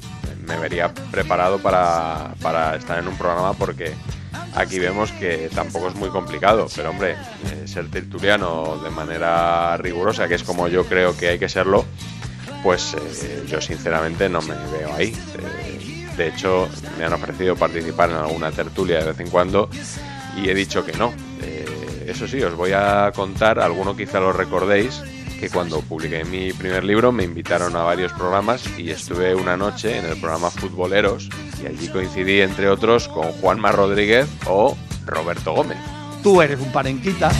Me 0.47 0.55
vería 0.59 0.93
preparado 0.93 1.57
para, 1.57 2.35
para 2.43 2.75
estar 2.75 2.99
en 2.99 3.07
un 3.07 3.17
programa 3.17 3.53
porque 3.53 3.95
aquí 4.53 4.77
vemos 4.77 5.11
que 5.13 5.49
tampoco 5.55 5.87
es 5.87 5.95
muy 5.95 6.09
complicado. 6.09 6.67
Pero 6.75 6.91
hombre, 6.91 7.13
eh, 7.13 7.67
ser 7.67 7.89
tertuliano 7.89 8.77
de 8.83 8.91
manera 8.91 9.75
rigurosa, 9.77 10.27
que 10.27 10.35
es 10.35 10.43
como 10.43 10.67
yo 10.67 10.85
creo 10.85 11.17
que 11.17 11.29
hay 11.29 11.39
que 11.39 11.49
serlo, 11.49 11.85
pues 12.63 12.93
eh, 12.93 13.43
yo 13.47 13.61
sinceramente 13.61 14.29
no 14.29 14.41
me 14.41 14.55
veo 14.71 14.93
ahí. 14.93 15.15
Eh, 15.37 16.07
de 16.17 16.27
hecho, 16.27 16.67
me 16.97 17.05
han 17.05 17.13
ofrecido 17.13 17.55
participar 17.55 18.09
en 18.09 18.17
alguna 18.17 18.51
tertulia 18.51 18.99
de 18.99 19.05
vez 19.05 19.19
en 19.19 19.29
cuando 19.29 19.69
y 20.35 20.49
he 20.49 20.53
dicho 20.53 20.85
que 20.85 20.93
no. 20.93 21.13
Eh, 21.41 22.05
eso 22.07 22.27
sí, 22.27 22.41
os 22.41 22.55
voy 22.55 22.71
a 22.73 23.11
contar, 23.15 23.59
alguno 23.59 23.95
quizá 23.95 24.19
lo 24.19 24.33
recordéis, 24.33 25.01
que 25.39 25.49
cuando 25.49 25.81
publiqué 25.81 26.25
mi 26.25 26.51
primer 26.51 26.83
libro 26.83 27.11
me 27.11 27.23
invitaron 27.23 27.75
a 27.75 27.83
varios 27.83 28.11
programas 28.11 28.63
y 28.77 28.89
estuve 28.89 29.35
una 29.35 29.55
noche 29.55 29.97
en 29.97 30.05
el 30.05 30.19
programa 30.19 30.51
Futboleros 30.51 31.29
y 31.63 31.67
allí 31.67 31.87
coincidí 31.87 32.41
entre 32.41 32.69
otros 32.69 33.07
con 33.07 33.31
Juanma 33.33 33.71
Rodríguez 33.71 34.27
o 34.47 34.75
Roberto 35.05 35.53
Gómez. 35.53 35.77
Tú 36.21 36.41
eres 36.41 36.59
un 36.59 36.71
parenquita. 36.73 37.31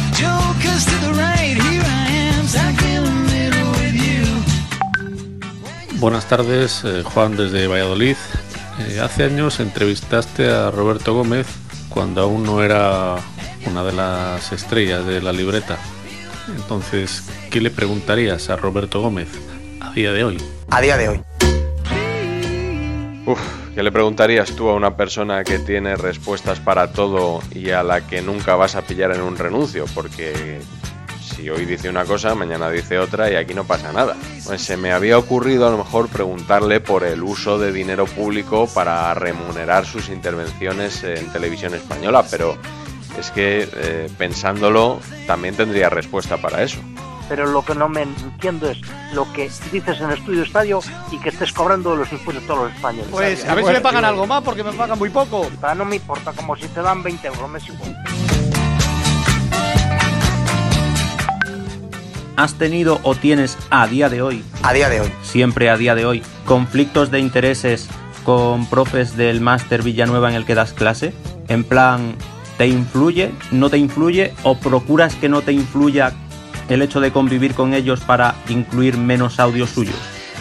Buenas 6.00 6.30
tardes, 6.30 6.86
eh, 6.86 7.04
Juan 7.04 7.36
desde 7.36 7.68
Valladolid. 7.68 8.16
Eh, 8.80 9.02
hace 9.02 9.26
años 9.26 9.60
entrevistaste 9.60 10.50
a 10.50 10.72
Roberto 10.72 11.14
Gómez 11.14 11.46
cuando 11.90 12.22
aún 12.22 12.44
no 12.44 12.64
era 12.64 13.18
una 13.70 13.84
de 13.84 13.92
las 13.92 14.54
estrellas 14.54 15.06
de 15.06 15.22
la 15.22 15.34
libreta. 15.34 15.78
Entonces, 16.56 17.30
¿qué 17.52 17.60
le 17.60 17.70
preguntarías 17.70 18.50
a 18.50 18.56
Roberto 18.56 19.02
Gómez 19.02 19.28
a 19.82 19.92
día 19.92 20.14
de 20.14 20.24
hoy? 20.24 20.38
A 20.70 20.80
día 20.80 20.96
de 20.96 21.10
hoy. 21.10 21.22
Uf, 23.26 23.42
¿qué 23.76 23.84
le 23.84 23.92
preguntarías 23.92 24.56
tú 24.56 24.70
a 24.70 24.76
una 24.76 24.96
persona 24.96 25.44
que 25.44 25.60
tiene 25.60 25.98
respuestas 25.98 26.62
para 26.62 26.94
todo 26.94 27.42
y 27.52 27.72
a 27.72 27.84
la 27.84 28.08
que 28.08 28.22
nunca 28.22 28.56
vas 28.56 28.76
a 28.76 28.84
pillar 28.84 29.14
en 29.14 29.20
un 29.20 29.38
renuncio? 29.38 29.84
Porque 29.94 30.62
si 31.40 31.50
hoy 31.50 31.66
dice 31.66 31.90
una 31.90 32.06
cosa, 32.06 32.36
mañana 32.36 32.70
dice 32.70 33.00
otra 33.00 33.32
y 33.32 33.36
aquí 33.36 33.54
no 33.54 33.64
pasa 33.64 33.94
nada. 33.94 34.16
Pues 34.46 34.62
se 34.62 34.78
me 34.78 34.92
había 34.92 35.18
ocurrido 35.18 35.68
a 35.68 35.72
lo 35.72 35.78
mejor 35.78 36.10
preguntarle 36.10 36.80
por 36.82 37.04
el 37.04 37.24
uso 37.24 37.58
de 37.58 37.72
dinero 37.72 38.06
público 38.06 38.68
para 38.74 39.14
remunerar 39.14 39.86
sus 39.86 40.10
intervenciones 40.10 41.04
en 41.04 41.32
televisión 41.32 41.74
española, 41.74 42.26
pero 42.30 42.58
es 43.18 43.32
que 43.32 43.70
eh, 43.74 44.10
pensándolo 44.18 45.00
también 45.28 45.56
tendría 45.56 45.90
respuesta 45.90 46.38
para 46.38 46.62
eso. 46.64 46.80
pero 47.30 47.46
lo 47.46 47.64
que 47.64 47.76
no 47.76 47.88
me 47.88 48.02
entiendo 48.02 48.70
es 48.70 48.80
lo 49.14 49.32
que 49.34 49.50
dices 49.72 50.00
en 50.02 50.10
el 50.10 50.18
estudio 50.18 50.44
estadio 50.44 50.80
y 51.12 51.20
que 51.20 51.30
estés 51.30 51.54
cobrando 51.54 51.96
los 51.96 52.12
impuestos 52.12 52.42
de 52.44 52.48
todos 52.48 52.64
los 52.66 52.74
españoles. 52.76 53.08
Pues 53.12 53.46
a 53.46 53.56
ver 53.56 53.66
si 53.66 53.72
me 53.72 53.82
pagan 53.82 54.04
algo 54.04 54.26
más 54.28 54.42
porque 54.44 54.64
me 54.64 54.74
pagan 54.74 54.98
muy 54.98 55.10
poco. 55.10 55.50
Ah, 55.62 55.76
No 55.76 55.86
me 55.86 55.98
importa, 55.98 56.34
como 56.34 56.56
si 56.56 56.68
te 56.68 56.82
dan 56.82 57.02
20 57.04 57.28
euros, 57.28 57.50
me 57.50 57.60
es 57.60 57.68
igual. 57.68 57.96
¿Has 62.40 62.54
tenido 62.54 63.02
o 63.04 63.16
tienes 63.16 63.58
a 63.70 63.86
día 63.86 64.08
de 64.08 64.22
hoy? 64.22 64.46
A 64.64 64.72
día 64.72 64.88
de 64.88 65.02
hoy. 65.02 65.12
Siempre 65.24 65.70
a 65.70 65.76
día 65.76 65.94
de 65.94 66.06
hoy. 66.06 66.24
¿Conflictos 66.46 67.12
de 67.12 67.20
intereses 67.20 67.90
con 68.24 68.66
profes 68.66 69.18
del 69.18 69.42
máster 69.42 69.84
Villanueva 69.84 70.30
en 70.30 70.36
el 70.36 70.46
que 70.46 70.56
das 70.56 70.72
clase? 70.72 71.14
En 71.50 71.66
plan, 71.66 72.16
¿te 72.58 72.66
influye? 72.68 73.34
¿No 73.52 73.70
te 73.70 73.78
influye? 73.78 74.34
¿O 74.44 74.58
procuras 74.58 75.16
que 75.16 75.28
no 75.28 75.42
te 75.42 75.52
influya 75.52 76.14
el 76.70 76.82
hecho 76.82 77.02
de 77.02 77.12
convivir 77.12 77.56
con 77.56 77.74
ellos 77.74 78.00
para 78.00 78.36
incluir 78.48 78.96
menos 78.96 79.42
audios 79.42 79.72
suyos? 79.72 79.98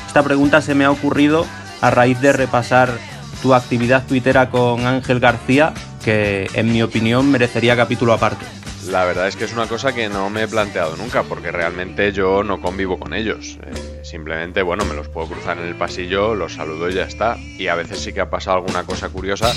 Esta 0.07 0.23
pregunta 0.23 0.63
se 0.63 0.77
me 0.77 0.85
ha 0.85 0.93
ocurrido 0.93 1.47
a 1.81 1.91
raíz 1.91 2.21
de 2.21 2.33
repasar 2.33 2.97
tu 3.43 3.55
actividad 3.55 4.07
tuitera 4.07 4.51
con 4.51 4.87
Ángel 4.87 5.19
García, 5.19 5.75
que 6.05 6.49
en 6.55 6.73
mi 6.73 6.81
opinión 6.81 7.29
merecería 7.29 7.75
capítulo 7.75 8.13
aparte. 8.13 8.58
La 8.91 9.05
verdad 9.05 9.29
es 9.29 9.37
que 9.37 9.45
es 9.45 9.53
una 9.53 9.67
cosa 9.67 9.95
que 9.95 10.09
no 10.09 10.31
me 10.31 10.45
he 10.45 10.49
planteado 10.49 10.97
nunca, 10.97 11.23
porque 11.23 11.53
realmente 11.53 12.11
yo 12.13 12.43
no 12.43 12.63
convivo 12.63 12.99
con 12.99 13.13
ellos. 13.13 13.59
Eh, 13.63 14.01
simplemente, 14.03 14.63
bueno, 14.63 14.87
me 14.87 14.95
los 14.95 15.09
puedo 15.09 15.29
cruzar 15.29 15.59
en 15.59 15.67
el 15.67 15.75
pasillo, 15.75 16.35
los 16.35 16.55
saludo 16.55 16.89
y 16.89 16.95
ya 16.95 17.03
está. 17.03 17.37
Y 17.37 17.69
a 17.69 17.75
veces 17.75 17.99
sí 17.99 18.15
que 18.15 18.23
ha 18.23 18.31
pasado 18.31 18.57
alguna 18.57 18.85
cosa 18.85 19.11
curiosa, 19.11 19.53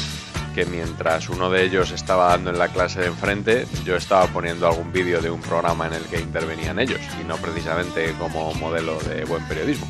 que 0.54 0.66
mientras 0.66 1.30
uno 1.30 1.50
de 1.50 1.64
ellos 1.64 1.92
estaba 1.92 2.28
dando 2.28 2.50
en 2.50 2.60
la 2.60 2.68
clase 2.68 3.00
de 3.00 3.08
enfrente, 3.08 3.68
yo 3.86 3.96
estaba 3.96 4.28
poniendo 4.28 4.68
algún 4.68 4.92
vídeo 4.92 5.22
de 5.22 5.30
un 5.30 5.40
programa 5.40 5.88
en 5.88 5.94
el 5.94 6.04
que 6.04 6.20
intervenían 6.20 6.78
ellos, 6.78 7.00
y 7.22 7.24
no 7.24 7.38
precisamente 7.38 8.14
como 8.20 8.54
modelo 8.56 9.00
de 9.00 9.24
buen 9.24 9.48
periodismo. 9.48 9.88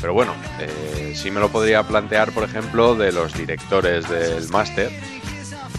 Pero 0.00 0.12
bueno, 0.12 0.34
eh, 0.58 1.12
sí 1.14 1.30
me 1.30 1.38
lo 1.38 1.50
podría 1.50 1.84
plantear, 1.84 2.32
por 2.32 2.42
ejemplo, 2.42 2.96
de 2.96 3.12
los 3.12 3.32
directores 3.32 4.08
del 4.08 4.48
máster, 4.48 4.90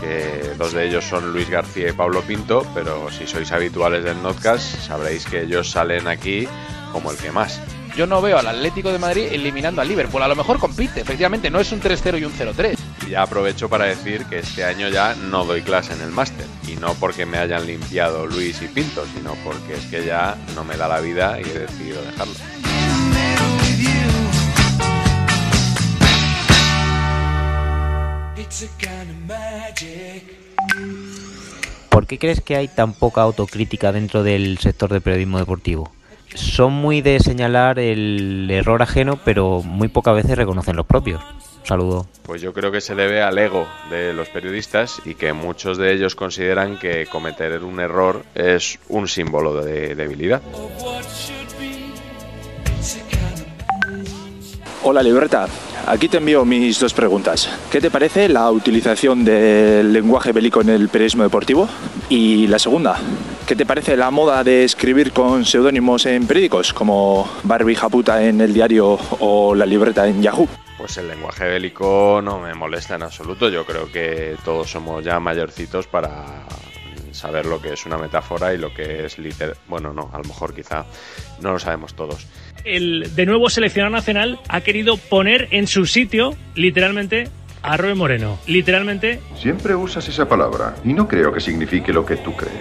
que 0.03 0.53
dos 0.57 0.74
de 0.74 0.88
ellos 0.88 1.05
son 1.05 1.31
Luis 1.31 1.50
García 1.50 1.89
y 1.89 1.93
Pablo 1.93 2.22
Pinto, 2.22 2.65
pero 2.74 3.10
si 3.10 3.25
sois 3.25 3.51
habituales 3.51 4.03
del 4.03 4.22
Notcast 4.22 4.81
sabréis 4.86 5.25
que 5.25 5.41
ellos 5.41 5.72
salen 5.72 6.07
aquí 6.07 6.48
como 6.91 7.12
el 7.12 7.17
que 7.17 7.31
más. 7.31 7.60
Yo 7.95 8.07
no 8.07 8.22
veo 8.22 8.39
al 8.39 8.48
Atlético 8.48 8.91
de 8.91 8.98
Madrid 8.98 9.27
eliminando 9.31 9.81
al 9.81 9.88
Liverpool. 9.88 10.24
A 10.24 10.27
lo 10.27 10.36
mejor 10.36 10.57
compite, 10.57 11.01
efectivamente, 11.01 11.51
no 11.51 11.60
es 11.60 11.72
un 11.72 11.79
3-0 11.79 12.19
y 12.19 12.25
un 12.25 12.33
0-3. 12.33 12.75
Y 13.05 13.12
ya 13.12 13.22
aprovecho 13.22 13.69
para 13.69 13.86
decir 13.86 14.25
que 14.25 14.39
este 14.39 14.63
año 14.63 14.89
ya 14.89 15.13
no 15.13 15.45
doy 15.45 15.62
clase 15.62 15.93
en 15.93 16.01
el 16.01 16.10
máster. 16.10 16.48
Y 16.67 16.75
no 16.75 16.95
porque 16.95 17.27
me 17.27 17.38
hayan 17.38 17.67
limpiado 17.67 18.25
Luis 18.25 18.62
y 18.63 18.67
Pinto, 18.67 19.05
sino 19.15 19.36
porque 19.43 19.75
es 19.75 19.86
que 19.86 20.05
ya 20.05 20.36
no 20.55 20.63
me 20.63 20.75
da 20.75 20.88
la 20.88 21.01
vida 21.01 21.39
y 21.39 21.43
he 21.43 21.60
decidido 21.60 22.01
dejarlo. 22.01 22.33
¿Por 31.89 32.07
qué 32.07 32.19
crees 32.19 32.41
que 32.41 32.55
hay 32.55 32.67
tan 32.67 32.93
poca 32.93 33.22
autocrítica 33.22 33.91
dentro 33.91 34.24
del 34.24 34.57
sector 34.57 34.91
del 34.91 35.01
periodismo 35.01 35.39
deportivo? 35.39 35.91
Son 36.36 36.74
muy 36.74 37.01
de 37.01 37.19
señalar 37.19 37.79
el 37.79 38.50
error 38.50 38.81
ajeno, 38.81 39.19
pero 39.24 39.62
muy 39.62 39.88
pocas 39.88 40.15
veces 40.15 40.38
reconocen 40.38 40.75
los 40.75 40.86
propios. 40.86 41.24
Saludo. 41.63 42.07
Pues 42.24 42.41
yo 42.41 42.53
creo 42.53 42.72
que 42.72 42.81
se 42.81 42.93
debe 42.93 43.22
al 43.22 43.38
ego 43.38 43.67
de 43.89 44.13
los 44.13 44.29
periodistas 44.29 45.01
y 45.05 45.15
que 45.15 45.33
muchos 45.33 45.77
de 45.77 45.93
ellos 45.93 46.15
consideran 46.15 46.77
que 46.77 47.05
cometer 47.07 47.63
un 47.63 47.79
error 47.79 48.24
es 48.36 48.79
un 48.89 49.07
símbolo 49.07 49.63
de 49.63 49.95
debilidad. 49.95 50.41
Hola 54.86 55.02
libreta, 55.02 55.48
aquí 55.88 56.10
te 56.10 56.18
envío 56.18 56.44
mis 56.44 56.78
dos 56.78 56.94
preguntas. 56.94 57.50
¿Qué 57.72 57.80
te 57.80 57.90
parece 57.90 58.28
la 58.28 58.52
utilización 58.52 59.24
del 59.24 59.94
lenguaje 59.94 60.34
bélico 60.34 60.60
en 60.60 60.68
el 60.68 60.90
periodismo 60.90 61.24
deportivo? 61.24 61.70
Y 62.10 62.48
la 62.48 62.60
segunda, 62.60 62.98
¿qué 63.48 63.56
te 63.56 63.66
parece 63.66 63.96
la 63.96 64.12
moda 64.12 64.44
de 64.44 64.66
escribir 64.66 65.13
con 65.13 65.46
seudónimos 65.46 66.06
en 66.06 66.28
periódicos 66.28 66.74
como 66.74 67.25
Barbie 67.44 67.75
Japuta 67.75 68.25
en 68.25 68.42
el 68.42 68.54
diario 68.54 69.00
o 69.22 69.56
la 69.56 69.66
libreta 69.66 70.06
en 70.06 70.22
Yahoo? 70.22 70.50
Pues 70.78 70.98
el 70.98 71.08
lenguaje 71.08 71.46
bélico 71.46 72.20
no 72.22 72.40
me 72.40 72.54
molesta 72.54 72.96
en 72.96 73.04
absoluto. 73.04 73.48
Yo 73.48 73.66
creo 73.66 73.90
que 73.90 74.36
todos 74.44 74.70
somos 74.70 75.02
ya 75.02 75.18
mayorcitos 75.22 75.88
para 75.88 76.25
saber 77.13 77.46
lo 77.46 77.62
que 77.62 77.74
es 77.74 77.86
una 77.86 77.98
metáfora 77.98 78.53
y 78.53 78.58
lo 78.58 78.74
que 78.74 79.05
es 79.05 79.17
liter... 79.17 79.55
Bueno, 79.67 79.93
no, 79.93 80.10
a 80.13 80.17
lo 80.17 80.24
mejor 80.24 80.53
quizá 80.53 80.86
no 81.41 81.53
lo 81.53 81.60
sabemos 81.60 81.93
todos. 81.93 82.27
El 82.63 83.15
de 83.15 83.25
nuevo 83.25 83.50
seleccionado 83.50 83.96
nacional 83.96 84.39
ha 84.48 84.62
querido 84.62 84.98
poner 84.98 85.48
en 85.51 85.67
su 85.67 85.86
sitio, 85.86 86.36
literalmente, 86.55 87.29
a 87.62 87.77
Roy 87.77 87.96
Moreno. 87.96 88.39
Literalmente, 88.48 89.22
Siempre 89.36 89.75
usas 89.75 90.08
esa 90.08 90.27
palabra 90.27 90.75
y 90.84 90.93
no 90.93 91.08
creo 91.08 91.34
que 91.34 91.39
signifique 91.39 91.93
lo 91.93 92.05
que 92.05 92.17
tú 92.17 92.36
crees. 92.36 92.53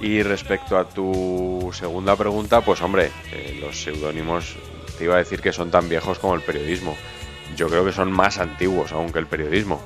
Y 0.00 0.22
respecto 0.22 0.78
a 0.78 0.88
tu 0.88 1.70
segunda 1.72 2.16
pregunta, 2.16 2.62
pues 2.62 2.80
hombre, 2.82 3.10
eh, 3.32 3.58
los 3.60 3.82
seudónimos 3.82 4.56
te 4.98 5.04
iba 5.04 5.14
a 5.14 5.18
decir 5.18 5.40
que 5.40 5.52
son 5.52 5.70
tan 5.70 5.88
viejos 5.88 6.18
como 6.18 6.34
el 6.34 6.40
periodismo. 6.40 6.96
Yo 7.56 7.68
creo 7.68 7.84
que 7.84 7.92
son 7.92 8.10
más 8.10 8.38
antiguos 8.38 8.92
aún 8.92 9.12
que 9.12 9.18
el 9.18 9.26
periodismo. 9.26 9.82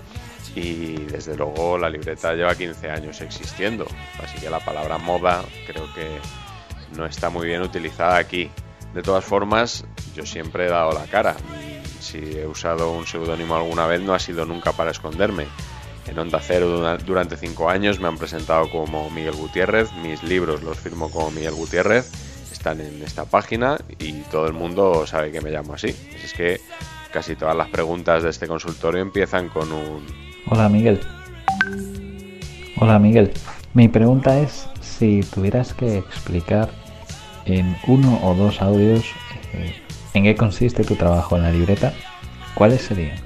Y 0.55 0.97
desde 1.07 1.37
luego 1.37 1.77
la 1.79 1.91
libreta 1.91 2.33
lleva 2.35 2.55
15 2.55 2.91
años 2.91 3.21
existiendo. 3.21 3.87
Así 4.23 4.39
que 4.39 4.49
la 4.51 4.61
palabra 4.61 4.99
moda 4.99 5.43
creo 5.67 5.93
que 5.95 6.19
no 6.97 7.07
está 7.07 7.29
muy 7.31 7.47
bien 7.47 7.63
utilizada 7.63 8.17
aquí. 8.17 8.51
De 8.95 9.03
todas 9.03 9.25
formas, 9.25 9.85
yo 10.15 10.25
siempre 10.25 10.67
he 10.67 10.71
dado 10.71 10.93
la 10.93 11.05
cara. 11.07 11.35
Si 12.01 12.19
he 12.19 12.47
usado 12.47 12.93
un 12.93 13.07
seudónimo 13.07 13.57
alguna 13.57 13.87
vez 13.87 14.01
no 14.01 14.15
ha 14.15 14.19
sido 14.21 14.45
nunca 14.45 14.73
para 14.73 14.93
esconderme. 14.93 15.47
En 16.07 16.19
Onda 16.19 16.39
Cero 16.41 16.69
dura- 16.69 16.99
durante 16.99 17.37
cinco 17.37 17.69
años 17.71 17.99
me 17.99 18.07
han 18.09 18.19
presentado 18.19 18.71
como 18.71 19.11
Miguel 19.11 19.35
Gutiérrez, 19.35 19.91
mis 20.03 20.23
libros 20.23 20.63
los 20.63 20.79
firmo 20.79 21.11
como 21.11 21.31
Miguel 21.31 21.55
Gutiérrez, 21.55 22.13
están 22.53 22.81
en 22.83 23.03
esta 23.03 23.25
página 23.25 23.79
y 23.99 24.13
todo 24.25 24.47
el 24.47 24.53
mundo 24.53 25.07
sabe 25.07 25.33
que 25.33 25.41
me 25.41 25.51
llamo 25.51 25.73
así. 25.75 25.97
Es 26.23 26.35
que 26.35 26.61
casi 27.11 27.37
todas 27.37 27.57
las 27.57 27.71
preguntas 27.71 28.23
de 28.23 28.29
este 28.31 28.47
consultorio 28.47 29.01
empiezan 29.01 29.49
con 29.49 29.73
un 29.73 30.05
Hola 30.49 30.69
Miguel. 30.69 31.01
Hola 32.79 32.99
Miguel. 32.99 33.33
Mi 33.73 33.89
pregunta 33.89 34.39
es 34.39 34.69
si 34.81 35.21
tuvieras 35.23 35.73
que 35.75 35.99
explicar 35.99 36.69
en 37.47 37.77
uno 37.87 38.19
o 38.23 38.35
dos 38.35 38.61
audios 38.63 39.05
eh, 39.53 39.75
en 40.15 40.25
qué 40.25 40.35
consiste 40.37 40.85
tu 40.85 40.95
trabajo 40.97 41.37
en 41.37 41.43
la 41.43 41.51
libreta, 41.51 41.93
¿cuáles 42.55 42.83
serían? 42.83 43.17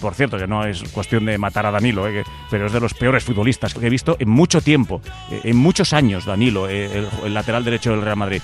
Por 0.00 0.14
cierto, 0.14 0.36
que 0.36 0.48
no 0.48 0.66
es 0.66 0.82
cuestión 0.90 1.24
de 1.26 1.38
matar 1.38 1.64
a 1.66 1.70
Danilo, 1.70 2.08
eh, 2.08 2.12
que- 2.12 2.30
pero 2.50 2.66
es 2.66 2.72
de 2.72 2.80
los 2.80 2.92
peores 2.94 3.22
futbolistas 3.22 3.72
que 3.74 3.86
he 3.86 3.90
visto 3.90 4.16
en 4.18 4.28
mucho 4.28 4.60
tiempo, 4.60 5.00
eh, 5.30 5.40
en 5.44 5.56
muchos 5.56 5.92
años, 5.92 6.24
Danilo, 6.24 6.68
eh, 6.68 6.86
el, 6.98 7.08
el 7.26 7.34
lateral 7.34 7.64
derecho 7.64 7.92
del 7.92 8.02
Real 8.02 8.16
Madrid. 8.16 8.42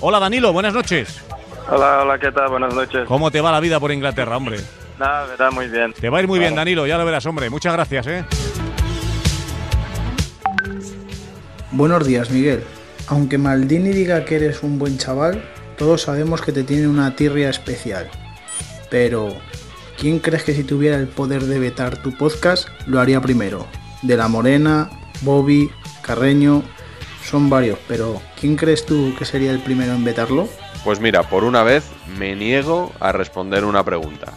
Hola 0.00 0.20
Danilo, 0.20 0.52
buenas 0.52 0.74
noches. 0.74 1.20
Hola, 1.70 2.00
hola, 2.02 2.18
¿qué 2.18 2.30
tal? 2.30 2.48
Buenas 2.48 2.72
noches. 2.72 3.06
¿Cómo 3.08 3.30
te 3.32 3.40
va 3.40 3.50
la 3.50 3.60
vida 3.60 3.80
por 3.80 3.90
Inglaterra, 3.92 4.36
hombre? 4.36 4.58
Nada, 4.98 5.26
verdad, 5.26 5.52
muy 5.52 5.68
bien. 5.68 5.92
Te 5.92 6.08
va 6.08 6.18
a 6.18 6.22
ir 6.22 6.28
muy 6.28 6.38
bien. 6.38 6.54
Danilo, 6.54 6.86
ya 6.86 6.98
lo 6.98 7.04
verás, 7.04 7.24
hombre. 7.26 7.48
Muchas 7.50 7.72
gracias, 7.72 8.06
¿eh? 8.08 8.24
Buenos 11.70 12.06
días, 12.06 12.30
Miguel. 12.30 12.64
Aunque 13.06 13.38
Maldini 13.38 13.90
diga 13.90 14.24
que 14.24 14.36
eres 14.36 14.62
un 14.62 14.78
buen 14.78 14.98
chaval, 14.98 15.44
todos 15.76 16.02
sabemos 16.02 16.42
que 16.42 16.52
te 16.52 16.64
tiene 16.64 16.88
una 16.88 17.14
tirria 17.14 17.48
especial. 17.48 18.10
Pero, 18.90 19.36
¿quién 19.98 20.18
crees 20.18 20.42
que 20.42 20.54
si 20.54 20.64
tuviera 20.64 20.96
el 20.96 21.06
poder 21.06 21.44
de 21.44 21.58
vetar 21.58 22.02
tu 22.02 22.16
podcast 22.16 22.68
lo 22.86 23.00
haría 23.00 23.20
primero? 23.20 23.66
De 24.02 24.16
la 24.16 24.28
Morena, 24.28 24.90
Bobby, 25.22 25.70
Carreño, 26.02 26.62
son 27.24 27.48
varios, 27.50 27.78
pero 27.86 28.20
¿quién 28.40 28.56
crees 28.56 28.84
tú 28.84 29.14
que 29.18 29.24
sería 29.24 29.52
el 29.52 29.60
primero 29.60 29.92
en 29.92 30.04
vetarlo? 30.04 30.48
Pues 30.84 31.00
mira, 31.00 31.22
por 31.22 31.44
una 31.44 31.62
vez 31.62 31.84
me 32.18 32.34
niego 32.34 32.92
a 33.00 33.12
responder 33.12 33.64
una 33.64 33.84
pregunta. 33.84 34.32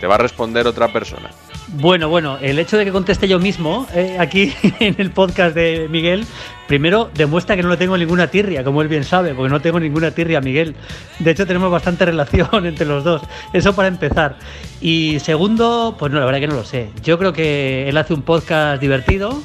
Te 0.00 0.06
va 0.06 0.16
a 0.16 0.18
responder 0.18 0.66
otra 0.66 0.92
persona. 0.92 1.30
Bueno, 1.68 2.08
bueno, 2.08 2.38
el 2.40 2.58
hecho 2.58 2.76
de 2.76 2.84
que 2.84 2.92
conteste 2.92 3.26
yo 3.26 3.40
mismo 3.40 3.86
eh, 3.92 4.16
aquí 4.20 4.54
en 4.78 4.94
el 4.98 5.10
podcast 5.10 5.54
de 5.54 5.88
Miguel, 5.90 6.24
primero 6.68 7.10
demuestra 7.14 7.56
que 7.56 7.62
no 7.62 7.68
le 7.68 7.76
tengo 7.76 7.96
ninguna 7.98 8.28
tirria, 8.28 8.62
como 8.62 8.82
él 8.82 8.88
bien 8.88 9.04
sabe, 9.04 9.34
porque 9.34 9.50
no 9.50 9.60
tengo 9.60 9.80
ninguna 9.80 10.12
tirria 10.12 10.38
a 10.38 10.40
Miguel. 10.40 10.76
De 11.18 11.32
hecho, 11.32 11.46
tenemos 11.46 11.70
bastante 11.70 12.04
relación 12.06 12.66
entre 12.66 12.86
los 12.86 13.02
dos. 13.02 13.22
Eso 13.52 13.74
para 13.74 13.88
empezar. 13.88 14.36
Y 14.80 15.18
segundo, 15.20 15.96
pues 15.98 16.12
no, 16.12 16.20
la 16.20 16.26
verdad 16.26 16.40
que 16.40 16.48
no 16.48 16.54
lo 16.54 16.64
sé. 16.64 16.90
Yo 17.02 17.18
creo 17.18 17.32
que 17.32 17.88
él 17.88 17.96
hace 17.96 18.14
un 18.14 18.22
podcast 18.22 18.80
divertido. 18.80 19.42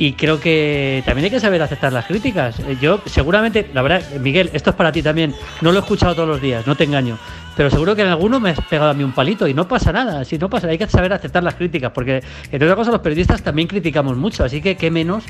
Y 0.00 0.12
creo 0.12 0.40
que 0.40 1.02
también 1.04 1.24
hay 1.24 1.30
que 1.30 1.40
saber 1.40 1.60
aceptar 1.60 1.92
las 1.92 2.06
críticas. 2.06 2.60
Eh, 2.60 2.76
Yo 2.80 3.00
seguramente, 3.06 3.68
la 3.74 3.82
verdad, 3.82 4.02
Miguel, 4.20 4.48
esto 4.52 4.70
es 4.70 4.76
para 4.76 4.92
ti 4.92 5.02
también. 5.02 5.34
No 5.60 5.72
lo 5.72 5.78
he 5.78 5.80
escuchado 5.80 6.14
todos 6.14 6.28
los 6.28 6.40
días, 6.40 6.64
no 6.68 6.76
te 6.76 6.84
engaño. 6.84 7.18
Pero 7.56 7.68
seguro 7.68 7.96
que 7.96 8.02
en 8.02 8.08
alguno 8.08 8.38
me 8.38 8.50
has 8.50 8.60
pegado 8.60 8.92
a 8.92 8.94
mí 8.94 9.02
un 9.02 9.10
palito 9.10 9.48
y 9.48 9.54
no 9.54 9.66
pasa 9.66 9.92
nada. 9.92 10.24
Si 10.24 10.38
no 10.38 10.48
pasa, 10.48 10.68
hay 10.68 10.78
que 10.78 10.86
saber 10.86 11.12
aceptar 11.12 11.42
las 11.42 11.56
críticas, 11.56 11.90
porque 11.92 12.22
entre 12.44 12.64
otras 12.64 12.76
cosas 12.76 12.92
los 12.92 13.02
periodistas 13.02 13.42
también 13.42 13.66
criticamos 13.66 14.16
mucho, 14.16 14.44
así 14.44 14.62
que 14.62 14.76
qué 14.76 14.92
menos 14.92 15.24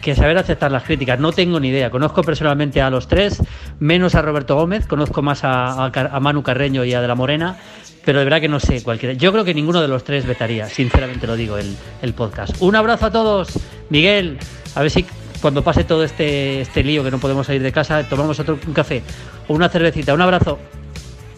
que 0.00 0.14
saber 0.14 0.38
aceptar 0.38 0.70
las 0.70 0.84
críticas. 0.84 1.18
No 1.18 1.32
tengo 1.32 1.60
ni 1.60 1.68
idea. 1.68 1.90
Conozco 1.90 2.22
personalmente 2.22 2.80
a 2.80 2.90
los 2.90 3.08
tres, 3.08 3.42
menos 3.78 4.14
a 4.14 4.22
Roberto 4.22 4.54
Gómez, 4.54 4.86
conozco 4.86 5.22
más 5.22 5.40
a, 5.42 5.90
Manu 6.20 6.42
Carreño 6.42 6.84
y 6.84 6.94
a 6.94 7.00
De 7.00 7.08
la 7.08 7.14
Morena, 7.14 7.56
pero 8.04 8.18
de 8.18 8.24
verdad 8.24 8.40
que 8.40 8.48
no 8.48 8.60
sé 8.60 8.82
cualquiera. 8.82 9.14
Yo 9.14 9.32
creo 9.32 9.44
que 9.44 9.54
ninguno 9.54 9.80
de 9.82 9.88
los 9.88 10.04
tres 10.04 10.26
vetaría, 10.26 10.68
sinceramente 10.68 11.26
lo 11.26 11.36
digo, 11.36 11.58
el, 11.58 11.76
el 12.02 12.14
podcast. 12.14 12.56
Un 12.60 12.76
abrazo 12.76 13.06
a 13.06 13.10
todos, 13.10 13.58
Miguel. 13.90 14.38
A 14.74 14.82
ver 14.82 14.90
si 14.90 15.04
cuando 15.40 15.62
pase 15.62 15.84
todo 15.84 16.04
este, 16.04 16.60
este 16.60 16.82
lío 16.82 17.04
que 17.04 17.10
no 17.10 17.18
podemos 17.18 17.46
salir 17.46 17.62
de 17.62 17.72
casa, 17.72 18.08
tomamos 18.08 18.38
otro 18.40 18.58
un 18.66 18.74
café 18.74 19.02
o 19.46 19.54
una 19.54 19.68
cervecita. 19.68 20.14
Un 20.14 20.20
abrazo. 20.20 20.58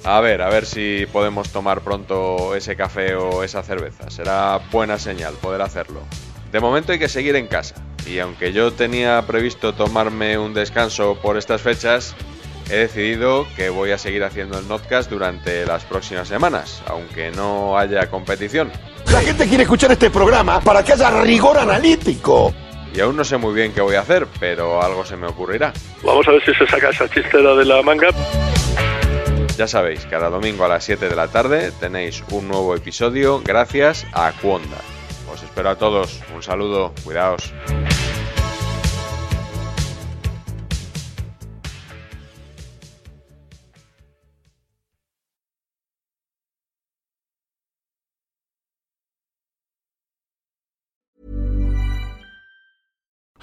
A 0.04 0.20
ver, 0.20 0.40
a 0.40 0.48
ver 0.48 0.64
si 0.64 1.06
podemos 1.12 1.50
tomar 1.50 1.82
pronto 1.82 2.54
ese 2.54 2.74
café 2.74 3.14
o 3.14 3.42
esa 3.42 3.62
cerveza. 3.62 4.10
Será 4.10 4.58
buena 4.70 4.98
señal 4.98 5.34
poder 5.34 5.60
hacerlo. 5.60 6.00
De 6.50 6.60
momento 6.60 6.92
hay 6.92 6.98
que 6.98 7.08
seguir 7.08 7.36
en 7.36 7.46
casa. 7.46 7.74
Y 8.06 8.18
aunque 8.18 8.52
yo 8.52 8.72
tenía 8.72 9.22
previsto 9.26 9.74
tomarme 9.74 10.38
un 10.38 10.54
descanso 10.54 11.16
por 11.22 11.36
estas 11.36 11.62
fechas, 11.62 12.14
he 12.70 12.76
decidido 12.76 13.46
que 13.56 13.68
voy 13.68 13.90
a 13.90 13.98
seguir 13.98 14.24
haciendo 14.24 14.58
el 14.58 14.64
podcast 14.64 15.10
durante 15.10 15.66
las 15.66 15.84
próximas 15.84 16.28
semanas, 16.28 16.82
aunque 16.86 17.30
no 17.30 17.78
haya 17.78 18.08
competición. 18.08 18.70
La 19.12 19.20
gente 19.20 19.46
quiere 19.46 19.64
escuchar 19.64 19.92
este 19.92 20.10
programa 20.10 20.60
para 20.60 20.84
que 20.84 20.92
haya 20.92 21.10
rigor 21.22 21.58
analítico. 21.58 22.54
Y 22.94 23.00
aún 23.00 23.16
no 23.16 23.24
sé 23.24 23.36
muy 23.36 23.54
bien 23.54 23.72
qué 23.72 23.80
voy 23.80 23.94
a 23.94 24.00
hacer, 24.00 24.26
pero 24.38 24.82
algo 24.82 25.04
se 25.04 25.16
me 25.16 25.26
ocurrirá. 25.26 25.72
Vamos 26.02 26.26
a 26.26 26.32
ver 26.32 26.44
si 26.44 26.52
se 26.54 26.66
saca 26.66 26.90
esa 26.90 27.08
chistera 27.08 27.54
de 27.54 27.64
la 27.64 27.82
manga. 27.82 28.08
Ya 29.56 29.66
sabéis, 29.66 30.06
cada 30.06 30.30
domingo 30.30 30.64
a 30.64 30.68
las 30.68 30.84
7 30.84 31.08
de 31.08 31.14
la 31.14 31.28
tarde 31.28 31.70
tenéis 31.78 32.24
un 32.30 32.48
nuevo 32.48 32.74
episodio 32.74 33.40
gracias 33.44 34.06
a 34.12 34.28
Aquonda. 34.28 34.78
Os 35.32 35.42
espero 35.42 35.70
a 35.70 35.76
todos. 35.76 36.20
Un 36.34 36.42
saludo. 36.42 36.92
Cuidaos. 37.04 37.52